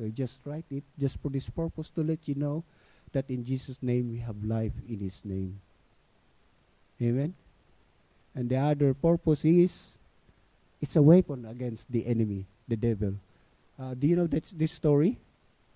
so 0.00 0.08
just 0.08 0.40
write 0.48 0.64
it 0.70 0.82
just 0.98 1.20
for 1.20 1.28
this 1.28 1.50
purpose 1.50 1.90
to 1.92 2.02
let 2.02 2.24
you 2.24 2.34
know 2.34 2.64
that 3.12 3.28
in 3.28 3.44
Jesus' 3.44 3.76
name 3.82 4.08
we 4.08 4.18
have 4.24 4.38
life 4.44 4.72
in 4.88 4.96
His 4.96 5.20
name. 5.28 5.60
Amen? 7.02 7.34
And 8.34 8.48
the 8.48 8.56
other 8.56 8.94
purpose 8.94 9.44
is 9.44 9.99
it's 10.80 10.96
a 10.96 11.02
weapon 11.02 11.44
against 11.46 11.90
the 11.92 12.06
enemy, 12.06 12.46
the 12.68 12.76
devil. 12.76 13.14
Uh, 13.78 13.94
do 13.94 14.06
you 14.06 14.16
know 14.16 14.26
that 14.26 14.44
this 14.56 14.72
story? 14.72 15.18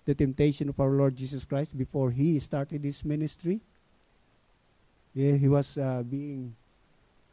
The 0.04 0.14
temptation 0.14 0.68
of 0.68 0.78
our 0.80 0.90
Lord 0.90 1.16
Jesus 1.16 1.44
Christ 1.44 1.76
before 1.76 2.10
he 2.10 2.38
started 2.38 2.84
his 2.84 3.04
ministry? 3.04 3.60
Yeah, 5.14 5.32
he 5.36 5.48
was 5.48 5.78
uh, 5.78 6.02
being, 6.02 6.54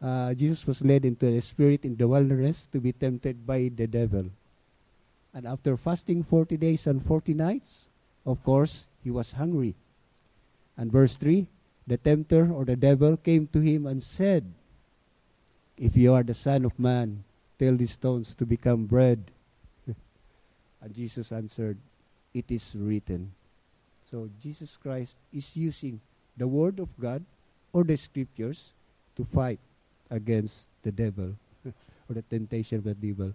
uh, 0.01 0.33
Jesus 0.33 0.65
was 0.67 0.81
led 0.81 1.03
into 1.03 1.31
the 1.31 1.41
spirit 1.41 1.83
in 1.83 1.95
the 1.95 2.07
wilderness 2.07 2.67
to 2.71 2.79
be 2.79 2.93
tempted 2.93 3.45
by 3.45 3.71
the 3.75 3.87
devil. 3.87 4.25
And 5.33 5.47
after 5.47 5.75
fasting 5.77 6.23
40 6.23 6.57
days 6.57 6.87
and 6.87 7.03
40 7.05 7.33
nights, 7.33 7.89
of 8.25 8.43
course, 8.43 8.87
he 9.03 9.11
was 9.11 9.33
hungry. 9.33 9.75
And 10.77 10.91
verse 10.91 11.15
3 11.15 11.47
The 11.87 11.97
tempter 11.97 12.51
or 12.51 12.65
the 12.65 12.75
devil 12.75 13.17
came 13.17 13.47
to 13.47 13.59
him 13.59 13.87
and 13.87 14.03
said, 14.03 14.45
If 15.77 15.97
you 15.97 16.13
are 16.13 16.23
the 16.23 16.33
Son 16.33 16.65
of 16.65 16.77
Man, 16.77 17.23
tell 17.61 17.77
these 17.77 17.93
stones 17.93 18.33
to 18.33 18.43
become 18.43 18.85
bread. 18.89 19.21
and 20.81 20.95
Jesus 20.95 21.31
answered, 21.31 21.77
It 22.33 22.49
is 22.49 22.75
written. 22.75 23.31
So 24.03 24.29
Jesus 24.41 24.77
Christ 24.77 25.17
is 25.31 25.55
using 25.55 26.01
the 26.37 26.47
Word 26.47 26.79
of 26.79 26.89
God 26.99 27.23
or 27.71 27.83
the 27.83 27.95
Scriptures 27.97 28.73
to 29.15 29.25
fight 29.25 29.59
against 30.09 30.69
the 30.81 30.91
devil 30.91 31.37
or 32.09 32.15
the 32.17 32.23
temptation 32.23 32.79
of 32.79 32.83
the 32.83 32.95
devil. 32.95 33.31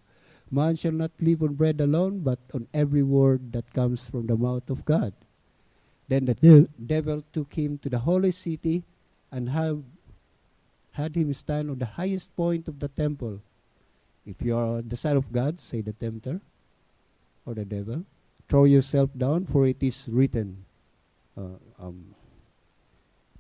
Man 0.51 0.75
shall 0.75 0.93
not 0.93 1.13
live 1.21 1.43
on 1.43 1.55
bread 1.55 1.81
alone, 1.81 2.19
but 2.21 2.39
on 2.53 2.67
every 2.75 3.03
word 3.03 3.53
that 3.53 3.73
comes 3.75 4.11
from 4.11 4.27
the 4.27 4.37
mouth 4.37 4.69
of 4.71 4.85
God. 4.85 5.13
Then 6.09 6.25
the 6.27 6.35
de- 6.35 6.69
devil 6.85 7.23
took 7.33 7.55
him 7.55 7.79
to 7.79 7.89
the 7.89 7.99
holy 7.99 8.31
city 8.31 8.83
and 9.31 9.49
have, 9.51 9.83
had 10.93 11.17
him 11.17 11.33
stand 11.33 11.71
on 11.71 11.79
the 11.79 11.87
highest 11.99 12.35
point 12.37 12.67
of 12.69 12.79
the 12.79 12.89
temple. 12.89 13.41
If 14.27 14.43
you 14.43 14.57
are 14.57 14.83
the 14.83 14.97
Son 14.97 15.17
of 15.17 15.31
God, 15.33 15.61
say 15.61 15.81
the 15.81 15.93
tempter 15.93 16.41
or 17.47 17.55
the 17.55 17.65
devil, 17.65 18.05
throw 18.49 18.65
yourself 18.65 19.11
down, 19.17 19.47
for 19.47 19.67
it 19.67 19.81
is 19.81 20.09
written. 20.11 20.65
Uh, 21.39 21.59
um, 21.79 22.15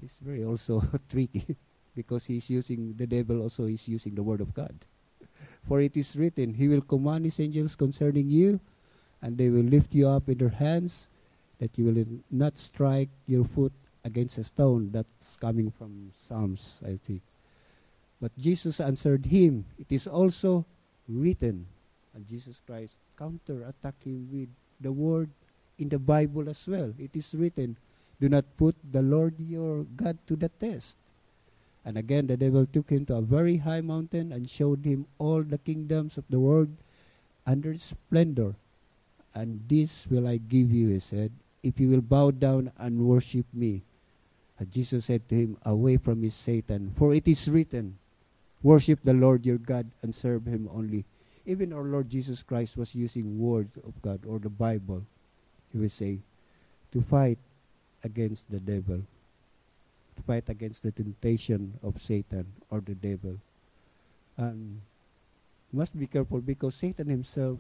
it's 0.03 0.19
very 0.19 0.45
also 0.45 0.83
tricky 1.11 1.57
because 1.97 2.27
he's 2.27 2.49
using 2.49 2.95
the 2.97 3.07
devil 3.07 3.43
also 3.43 3.65
is 3.65 3.89
using 3.89 4.15
the 4.15 4.23
word 4.23 4.41
of 4.41 4.55
God. 4.55 4.75
For 5.69 5.81
it 5.81 5.97
is 5.97 6.17
written, 6.17 6.55
He 6.55 6.69
will 6.69 6.83
command 6.83 7.25
His 7.25 7.41
angels 7.41 7.75
concerning 7.75 8.31
you, 8.31 8.61
and 9.23 9.37
they 9.37 9.51
will 9.51 9.65
lift 9.65 9.95
you 9.95 10.09
up 10.09 10.29
in 10.29 10.39
their 10.39 10.51
hands, 10.51 11.09
that 11.59 11.77
you 11.77 11.87
will 11.87 12.05
not 12.31 12.57
strike 12.57 13.09
your 13.27 13.45
foot 13.45 13.73
against 14.05 14.39
a 14.39 14.45
stone. 14.45 14.91
That's 14.93 15.37
coming 15.37 15.71
from 15.71 16.13
Psalms, 16.15 16.81
I 16.87 16.99
think. 17.03 17.23
But 18.21 18.37
Jesus 18.39 18.81
answered 18.81 19.27
him, 19.27 19.65
It 19.79 19.91
is 19.91 20.07
also 20.07 20.65
written. 21.09 21.67
And 22.15 22.27
Jesus 22.27 22.63
Christ 22.67 22.99
counter-attacked 23.19 24.05
him 24.05 24.29
with 24.33 24.49
the 24.81 24.93
word 24.93 25.31
in 25.79 25.89
the 25.89 25.99
Bible 25.99 26.49
as 26.49 26.67
well. 26.67 26.93
It 26.99 27.15
is 27.15 27.35
written, 27.35 27.77
Do 28.21 28.29
not 28.29 28.45
put 28.57 28.75
the 28.93 29.03
Lord 29.03 29.35
your 29.39 29.85
God 29.97 30.19
to 30.27 30.37
the 30.37 30.49
test. 30.49 30.99
And 31.85 31.97
again, 31.99 32.27
the 32.27 32.37
devil 32.37 32.67
took 32.67 32.91
him 32.91 33.07
to 33.07 33.17
a 33.17 33.23
very 33.23 33.59
high 33.59 33.81
mountain 33.81 34.33
and 34.33 34.49
showed 34.51 34.85
him 34.85 35.07
all 35.19 35.43
the 35.43 35.59
kingdoms 35.59 36.19
of 36.19 36.25
the 36.29 36.41
world 36.41 36.69
under 37.47 37.75
splendor. 37.77 38.55
And 39.35 39.61
this 39.69 40.07
will 40.11 40.27
I 40.27 40.39
give 40.39 40.73
you, 40.73 40.89
he 40.89 40.99
said, 40.99 41.31
if 41.63 41.79
you 41.79 41.89
will 41.91 42.01
bow 42.01 42.31
down 42.31 42.73
and 42.79 43.07
worship 43.07 43.47
me. 43.53 43.83
And 44.59 44.71
Jesus 44.71 45.05
said 45.05 45.29
to 45.29 45.35
him, 45.35 45.59
Away 45.65 45.99
from 45.99 46.23
me, 46.23 46.31
Satan, 46.31 46.93
for 46.97 47.13
it 47.13 47.29
is 47.29 47.49
written, 47.49 47.99
Worship 48.67 48.99
the 49.05 49.15
Lord 49.15 49.47
your 49.47 49.63
God 49.63 49.87
and 50.03 50.11
serve 50.11 50.43
him 50.43 50.67
only. 50.75 51.07
Even 51.47 51.71
our 51.71 51.87
Lord 51.87 52.11
Jesus 52.11 52.43
Christ 52.43 52.75
was 52.77 52.99
using 52.99 53.39
words 53.39 53.79
of 53.87 53.95
God 54.03 54.27
or 54.27 54.41
the 54.41 54.51
Bible, 54.51 55.07
he 55.71 55.79
would 55.79 55.95
say, 55.95 56.19
to 56.91 57.01
fight 57.01 57.39
against 58.03 58.51
the 58.51 58.59
devil 58.59 59.07
to 60.17 60.23
fight 60.23 60.49
against 60.49 60.83
the 60.83 60.91
temptation 60.91 61.79
of 61.83 62.01
Satan 62.03 62.47
or 62.71 62.81
the 62.81 62.95
devil. 62.95 63.37
And 64.37 64.81
must 65.73 65.97
be 65.99 66.07
careful 66.07 66.41
because 66.41 66.75
Satan 66.75 67.09
himself 67.09 67.59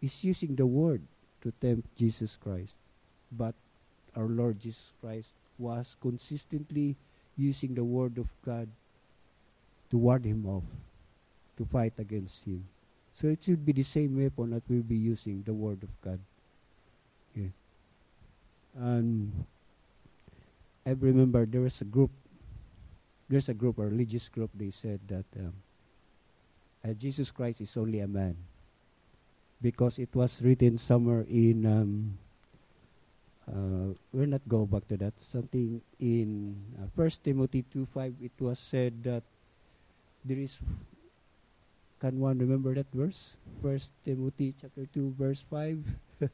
is 0.00 0.24
using 0.24 0.54
the 0.54 0.66
word 0.66 1.02
to 1.42 1.52
tempt 1.60 1.88
Jesus 1.96 2.36
Christ. 2.36 2.76
But 3.32 3.54
our 4.14 4.28
Lord 4.28 4.60
Jesus 4.60 4.92
Christ 5.00 5.32
was 5.58 5.96
consistently 6.00 6.96
using 7.36 7.74
the 7.74 7.84
word 7.84 8.18
of 8.18 8.28
God 8.44 8.68
to 9.94 9.98
ward 9.98 10.26
him 10.26 10.44
off, 10.50 10.66
to 11.56 11.64
fight 11.70 11.94
against 11.98 12.42
him. 12.42 12.66
So 13.12 13.28
it 13.28 13.44
should 13.44 13.64
be 13.64 13.70
the 13.70 13.84
same 13.84 14.18
weapon 14.18 14.50
that 14.50 14.64
we'll 14.68 14.82
be 14.82 14.98
using, 14.98 15.44
the 15.46 15.54
word 15.54 15.84
of 15.84 15.90
God. 16.02 16.18
Yeah. 17.32 17.54
And 18.74 19.30
I 20.84 20.98
remember 20.98 21.46
there 21.46 21.60
was 21.60 21.80
a 21.80 21.84
group, 21.84 22.10
there's 23.28 23.48
a 23.48 23.54
group, 23.54 23.78
a 23.78 23.86
religious 23.86 24.28
group, 24.28 24.50
they 24.52 24.70
said 24.70 24.98
that 25.06 25.26
um, 25.38 25.54
uh, 26.82 26.92
Jesus 26.94 27.30
Christ 27.30 27.60
is 27.60 27.76
only 27.76 28.00
a 28.00 28.08
man. 28.08 28.34
Because 29.62 30.00
it 30.00 30.10
was 30.12 30.42
written 30.42 30.76
somewhere 30.76 31.24
in, 31.30 31.64
um, 31.66 32.18
uh, 33.46 33.94
we'll 34.12 34.26
not 34.26 34.42
go 34.48 34.66
back 34.66 34.88
to 34.88 34.96
that, 34.96 35.14
something 35.20 35.80
in 36.00 36.56
uh, 36.82 36.86
1 36.96 37.10
Timothy 37.22 37.64
2 37.72 37.86
5, 37.94 38.14
it 38.20 38.32
was 38.40 38.58
said 38.58 39.00
that 39.04 39.22
there 40.24 40.38
is, 40.38 40.58
can 42.00 42.18
one 42.18 42.38
remember 42.38 42.74
that 42.74 42.90
verse? 42.92 43.36
1 43.60 43.78
Timothy 44.04 44.54
chapter 44.60 44.86
2, 44.92 45.14
verse 45.18 45.44
5. 45.50 45.84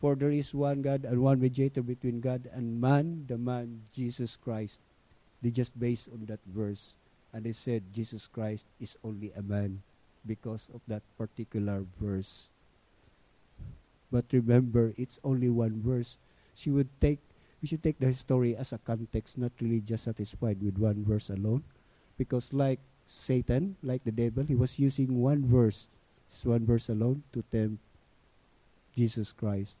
For 0.00 0.14
there 0.14 0.30
is 0.30 0.54
one 0.54 0.82
God 0.82 1.04
and 1.04 1.22
one 1.22 1.40
mediator 1.40 1.82
between 1.82 2.20
God 2.20 2.48
and 2.52 2.80
man, 2.80 3.24
the 3.28 3.38
man 3.38 3.82
Jesus 3.92 4.36
Christ. 4.36 4.80
They 5.42 5.50
just 5.50 5.78
based 5.78 6.08
on 6.12 6.26
that 6.26 6.40
verse. 6.52 6.96
And 7.32 7.44
they 7.44 7.52
said 7.52 7.82
Jesus 7.92 8.28
Christ 8.28 8.66
is 8.80 8.96
only 9.04 9.32
a 9.36 9.42
man 9.42 9.82
because 10.26 10.68
of 10.74 10.80
that 10.88 11.02
particular 11.16 11.84
verse. 12.00 12.50
But 14.12 14.24
remember, 14.32 14.92
it's 14.96 15.18
only 15.24 15.50
one 15.50 15.82
verse. 15.82 16.18
She 16.54 16.70
would 16.70 16.88
take 17.00 17.20
we 17.62 17.68
should 17.68 17.82
take 17.82 17.98
the 17.98 18.12
story 18.12 18.54
as 18.54 18.72
a 18.72 18.78
context, 18.78 19.38
not 19.38 19.52
really 19.60 19.80
just 19.80 20.04
satisfied 20.04 20.62
with 20.62 20.78
one 20.78 21.04
verse 21.04 21.30
alone. 21.30 21.64
Because 22.18 22.52
like 22.52 22.80
Satan, 23.06 23.76
like 23.82 24.04
the 24.04 24.12
devil, 24.12 24.44
he 24.44 24.54
was 24.54 24.78
using 24.78 25.22
one 25.22 25.46
verse, 25.46 25.88
just 26.28 26.46
one 26.46 26.66
verse 26.66 26.88
alone, 26.88 27.22
to 27.32 27.42
tempt 27.52 27.78
Jesus 28.96 29.32
Christ. 29.32 29.78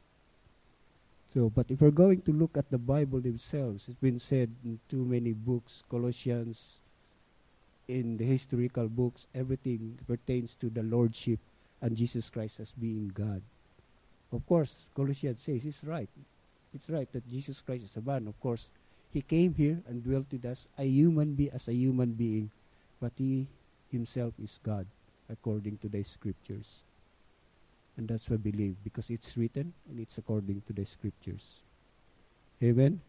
So, 1.34 1.50
but 1.50 1.66
if 1.70 1.80
we're 1.80 1.90
going 1.90 2.22
to 2.22 2.32
look 2.32 2.56
at 2.56 2.70
the 2.70 2.78
Bible 2.78 3.20
themselves, 3.20 3.88
it's 3.88 4.00
been 4.00 4.18
said 4.18 4.50
in 4.64 4.78
too 4.88 5.04
many 5.04 5.32
books, 5.32 5.82
Colossians, 5.90 6.78
in 7.88 8.16
the 8.16 8.24
historical 8.24 8.88
books, 8.88 9.26
everything 9.34 9.98
pertains 10.06 10.54
to 10.56 10.70
the 10.70 10.82
Lordship 10.82 11.38
and 11.82 11.96
Jesus 11.96 12.30
Christ 12.30 12.60
as 12.60 12.72
being 12.72 13.08
God. 13.12 13.42
Of 14.32 14.46
course, 14.46 14.86
Colossians 14.94 15.42
says 15.42 15.64
it's 15.64 15.84
right. 15.84 16.08
It's 16.74 16.90
right 16.90 17.10
that 17.12 17.28
Jesus 17.28 17.62
Christ 17.62 17.84
is 17.84 17.96
a 17.96 18.00
man. 18.00 18.26
Of 18.26 18.38
course, 18.40 18.70
he 19.10 19.22
came 19.22 19.54
here 19.54 19.80
and 19.88 20.02
dwelt 20.02 20.26
with 20.30 20.44
us 20.44 20.68
a 20.78 20.84
human 20.84 21.34
being, 21.34 21.50
as 21.52 21.68
a 21.68 21.74
human 21.74 22.12
being, 22.12 22.50
but 23.00 23.12
he 23.16 23.46
himself 23.90 24.34
is 24.42 24.58
God 24.62 24.86
according 25.30 25.78
to 25.78 25.88
the 25.88 26.02
scriptures. 26.02 26.82
And 27.96 28.08
that's 28.08 28.28
what 28.28 28.40
we 28.44 28.50
believe 28.50 28.76
because 28.84 29.10
it's 29.10 29.36
written 29.36 29.72
and 29.88 29.98
it's 29.98 30.18
according 30.18 30.62
to 30.66 30.72
the 30.72 30.84
scriptures. 30.84 31.62
Amen? 32.62 33.00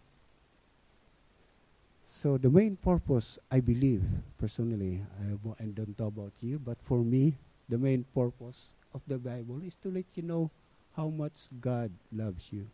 So 2.05 2.37
the 2.37 2.49
main 2.49 2.77
purpose, 2.77 3.37
I 3.51 3.59
believe, 3.59 4.01
personally, 4.39 5.03
I, 5.21 5.33
I 5.61 5.65
don't 5.65 5.99
know 5.99 6.07
about 6.07 6.31
you, 6.39 6.57
but 6.57 6.77
for 6.81 6.99
me, 6.99 7.35
the 7.69 7.77
main 7.77 8.05
purpose 8.15 8.73
of 8.93 9.01
the 9.07 9.17
Bible 9.17 9.61
is 9.63 9.75
to 9.83 9.89
let 9.89 10.05
you 10.15 10.23
know 10.23 10.49
how 10.95 11.09
much 11.09 11.49
God 11.59 11.91
loves 12.11 12.51
you. 12.51 12.65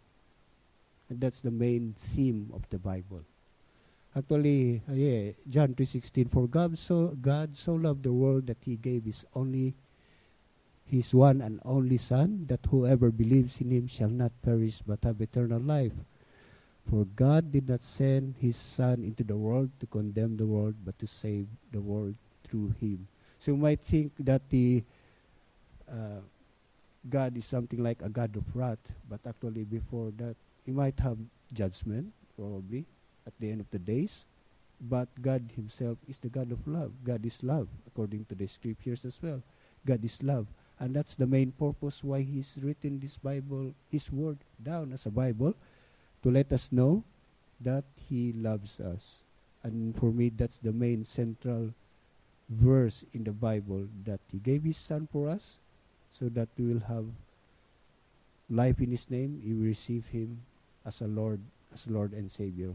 And 1.09 1.19
that's 1.19 1.41
the 1.41 1.51
main 1.51 1.95
theme 2.13 2.49
of 2.53 2.61
the 2.69 2.77
Bible. 2.77 3.25
Actually, 4.15 4.81
uh, 4.89 4.93
yeah, 4.93 5.31
John 5.49 5.73
3:16 5.73 6.29
for 6.29 6.47
God 6.47 6.77
so 6.77 7.17
God 7.17 7.57
so 7.57 7.73
loved 7.73 8.03
the 8.03 8.13
world 8.13 8.45
that 8.45 8.61
he 8.61 8.77
gave 8.77 9.05
his 9.05 9.25
only 9.33 9.73
his 10.85 11.13
one 11.15 11.41
and 11.41 11.59
only 11.65 11.97
Son, 11.97 12.45
that 12.45 12.61
whoever 12.69 13.09
believes 13.09 13.59
in 13.61 13.71
him 13.71 13.87
shall 13.87 14.09
not 14.09 14.31
perish 14.43 14.83
but 14.85 15.03
have 15.03 15.19
eternal 15.21 15.59
life. 15.59 15.93
For 16.85 17.05
God 17.15 17.51
did 17.51 17.69
not 17.69 17.81
send 17.81 18.35
his 18.37 18.55
Son 18.55 19.03
into 19.03 19.23
the 19.23 19.35
world 19.35 19.71
to 19.79 19.87
condemn 19.87 20.37
the 20.37 20.45
world, 20.45 20.75
but 20.85 20.99
to 20.99 21.07
save 21.07 21.47
the 21.71 21.81
world 21.81 22.13
through 22.43 22.75
him. 22.79 23.07
So 23.39 23.51
you 23.51 23.57
might 23.57 23.81
think 23.81 24.11
that 24.19 24.47
the 24.49 24.83
uh, 25.89 26.21
God 27.09 27.35
is 27.35 27.45
something 27.45 27.81
like 27.81 28.01
a 28.01 28.09
God 28.09 28.35
of 28.35 28.43
wrath, 28.53 28.83
but 29.09 29.19
actually 29.25 29.63
before 29.63 30.11
that, 30.17 30.35
he 30.65 30.71
might 30.71 30.99
have 30.99 31.17
judgment, 31.53 32.13
probably, 32.37 32.85
at 33.27 33.33
the 33.39 33.51
end 33.51 33.61
of 33.61 33.69
the 33.71 33.79
days. 33.79 34.25
But 34.81 35.07
God 35.21 35.49
himself 35.55 35.97
is 36.07 36.19
the 36.19 36.29
God 36.29 36.51
of 36.51 36.67
love. 36.67 36.91
God 37.03 37.25
is 37.25 37.43
love, 37.43 37.67
according 37.87 38.25
to 38.25 38.35
the 38.35 38.47
scriptures 38.47 39.05
as 39.05 39.21
well. 39.21 39.41
God 39.85 40.03
is 40.03 40.21
love. 40.23 40.47
And 40.79 40.95
that's 40.95 41.15
the 41.15 41.27
main 41.27 41.51
purpose 41.51 42.03
why 42.03 42.21
He's 42.21 42.59
written 42.61 42.99
this 42.99 43.17
Bible, 43.17 43.73
His 43.89 44.11
Word 44.11 44.37
down 44.61 44.91
as 44.91 45.05
a 45.05 45.11
Bible, 45.11 45.53
to 46.23 46.31
let 46.31 46.51
us 46.51 46.71
know 46.71 47.03
that 47.61 47.85
He 48.09 48.33
loves 48.33 48.79
us. 48.79 49.23
And 49.63 49.95
for 49.95 50.11
me, 50.11 50.29
that's 50.29 50.57
the 50.57 50.73
main 50.73 51.05
central 51.05 51.71
verse 52.49 53.05
in 53.13 53.23
the 53.23 53.31
Bible 53.31 53.87
that 54.03 54.19
He 54.31 54.39
gave 54.39 54.63
His 54.63 54.77
Son 54.77 55.07
for 55.11 55.29
us 55.29 55.59
so 56.11 56.27
that 56.29 56.49
we 56.57 56.65
will 56.65 56.81
have 56.81 57.05
life 58.49 58.81
in 58.81 58.91
His 58.91 59.09
name. 59.09 59.41
We 59.45 59.53
will 59.53 59.67
receive 59.67 60.05
Him 60.07 60.41
as 60.85 61.01
a 61.01 61.07
Lord, 61.07 61.39
as 61.73 61.89
Lord 61.89 62.11
and 62.11 62.29
Savior. 62.29 62.73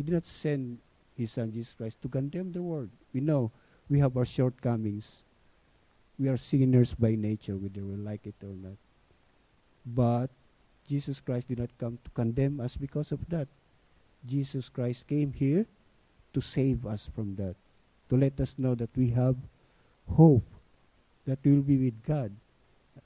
He 0.00 0.04
did 0.04 0.14
not 0.14 0.24
send 0.24 0.78
His 1.14 1.30
Son 1.30 1.52
Jesus 1.52 1.74
Christ 1.74 2.00
to 2.00 2.08
condemn 2.08 2.52
the 2.52 2.62
world. 2.62 2.88
We 3.12 3.20
know 3.20 3.52
we 3.90 3.98
have 3.98 4.16
our 4.16 4.24
shortcomings 4.24 5.24
we 6.18 6.28
are 6.28 6.38
sinners 6.38 6.94
by 6.94 7.16
nature, 7.16 7.54
whether 7.58 7.84
we 7.84 7.96
like 7.96 8.26
it 8.26 8.34
or 8.42 8.56
not. 8.56 8.78
But 9.84 10.30
Jesus 10.88 11.20
Christ 11.20 11.48
did 11.48 11.58
not 11.58 11.68
come 11.76 11.98
to 12.02 12.10
condemn 12.16 12.60
us 12.60 12.78
because 12.78 13.12
of 13.12 13.20
that. 13.28 13.46
Jesus 14.26 14.70
Christ 14.70 15.06
came 15.06 15.34
here 15.34 15.66
to 16.32 16.40
save 16.40 16.86
us 16.86 17.10
from 17.14 17.36
that, 17.36 17.56
to 18.08 18.16
let 18.16 18.40
us 18.40 18.56
know 18.56 18.74
that 18.76 18.96
we 18.96 19.10
have 19.10 19.36
hope, 20.08 20.48
that 21.26 21.40
we 21.44 21.52
will 21.52 21.62
be 21.62 21.76
with 21.76 22.02
God. 22.04 22.32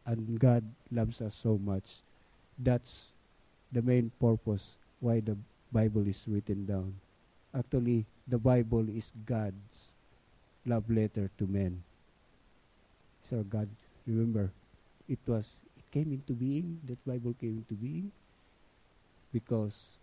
And 0.06 0.38
God 0.38 0.62
loves 0.92 1.20
us 1.20 1.34
so 1.34 1.58
much. 1.58 2.02
That's 2.60 3.10
the 3.72 3.82
main 3.82 4.12
purpose 4.20 4.76
why 5.00 5.18
the 5.18 5.36
Bible 5.72 6.06
is 6.06 6.24
written 6.28 6.66
down. 6.66 6.94
Actually, 7.56 8.06
the 8.28 8.38
Bible 8.38 8.88
is 8.88 9.12
God's 9.26 9.92
love 10.66 10.88
letter 10.90 11.30
to 11.38 11.46
men. 11.46 11.82
So 13.22 13.42
God, 13.44 13.68
remember, 14.06 14.50
it 15.08 15.18
was 15.26 15.60
it 15.76 15.84
came 15.90 16.12
into 16.12 16.32
being. 16.32 16.80
That 16.84 16.98
Bible 17.06 17.34
came 17.40 17.64
into 17.64 17.74
being 17.74 18.10
because 19.32 19.98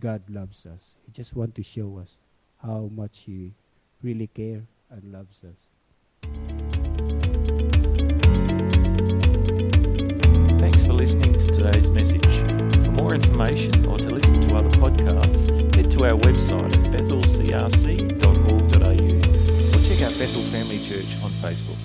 God 0.00 0.22
loves 0.28 0.66
us. 0.66 0.96
He 1.06 1.12
just 1.12 1.36
want 1.36 1.54
to 1.54 1.62
show 1.62 1.98
us 1.98 2.18
how 2.62 2.90
much 2.94 3.24
He 3.26 3.52
really 4.02 4.28
care 4.28 4.62
and 4.90 5.12
loves 5.12 5.42
us. 5.44 5.60
Thanks 10.60 10.84
for 10.84 10.92
listening 10.92 11.38
to 11.38 11.46
today's 11.52 11.90
message. 11.90 12.57
For 12.98 13.04
more 13.04 13.14
information 13.14 13.86
or 13.86 13.96
to 13.96 14.10
listen 14.10 14.40
to 14.40 14.56
other 14.56 14.70
podcasts, 14.70 15.46
head 15.76 15.88
to 15.92 16.04
our 16.04 16.18
website 16.18 16.74
at 16.74 17.04
bethelcrc.org.au 17.04 18.88
or 19.68 19.82
check 19.84 20.02
out 20.02 20.18
Bethel 20.18 20.42
Family 20.42 20.78
Church 20.80 21.06
on 21.22 21.30
Facebook. 21.30 21.76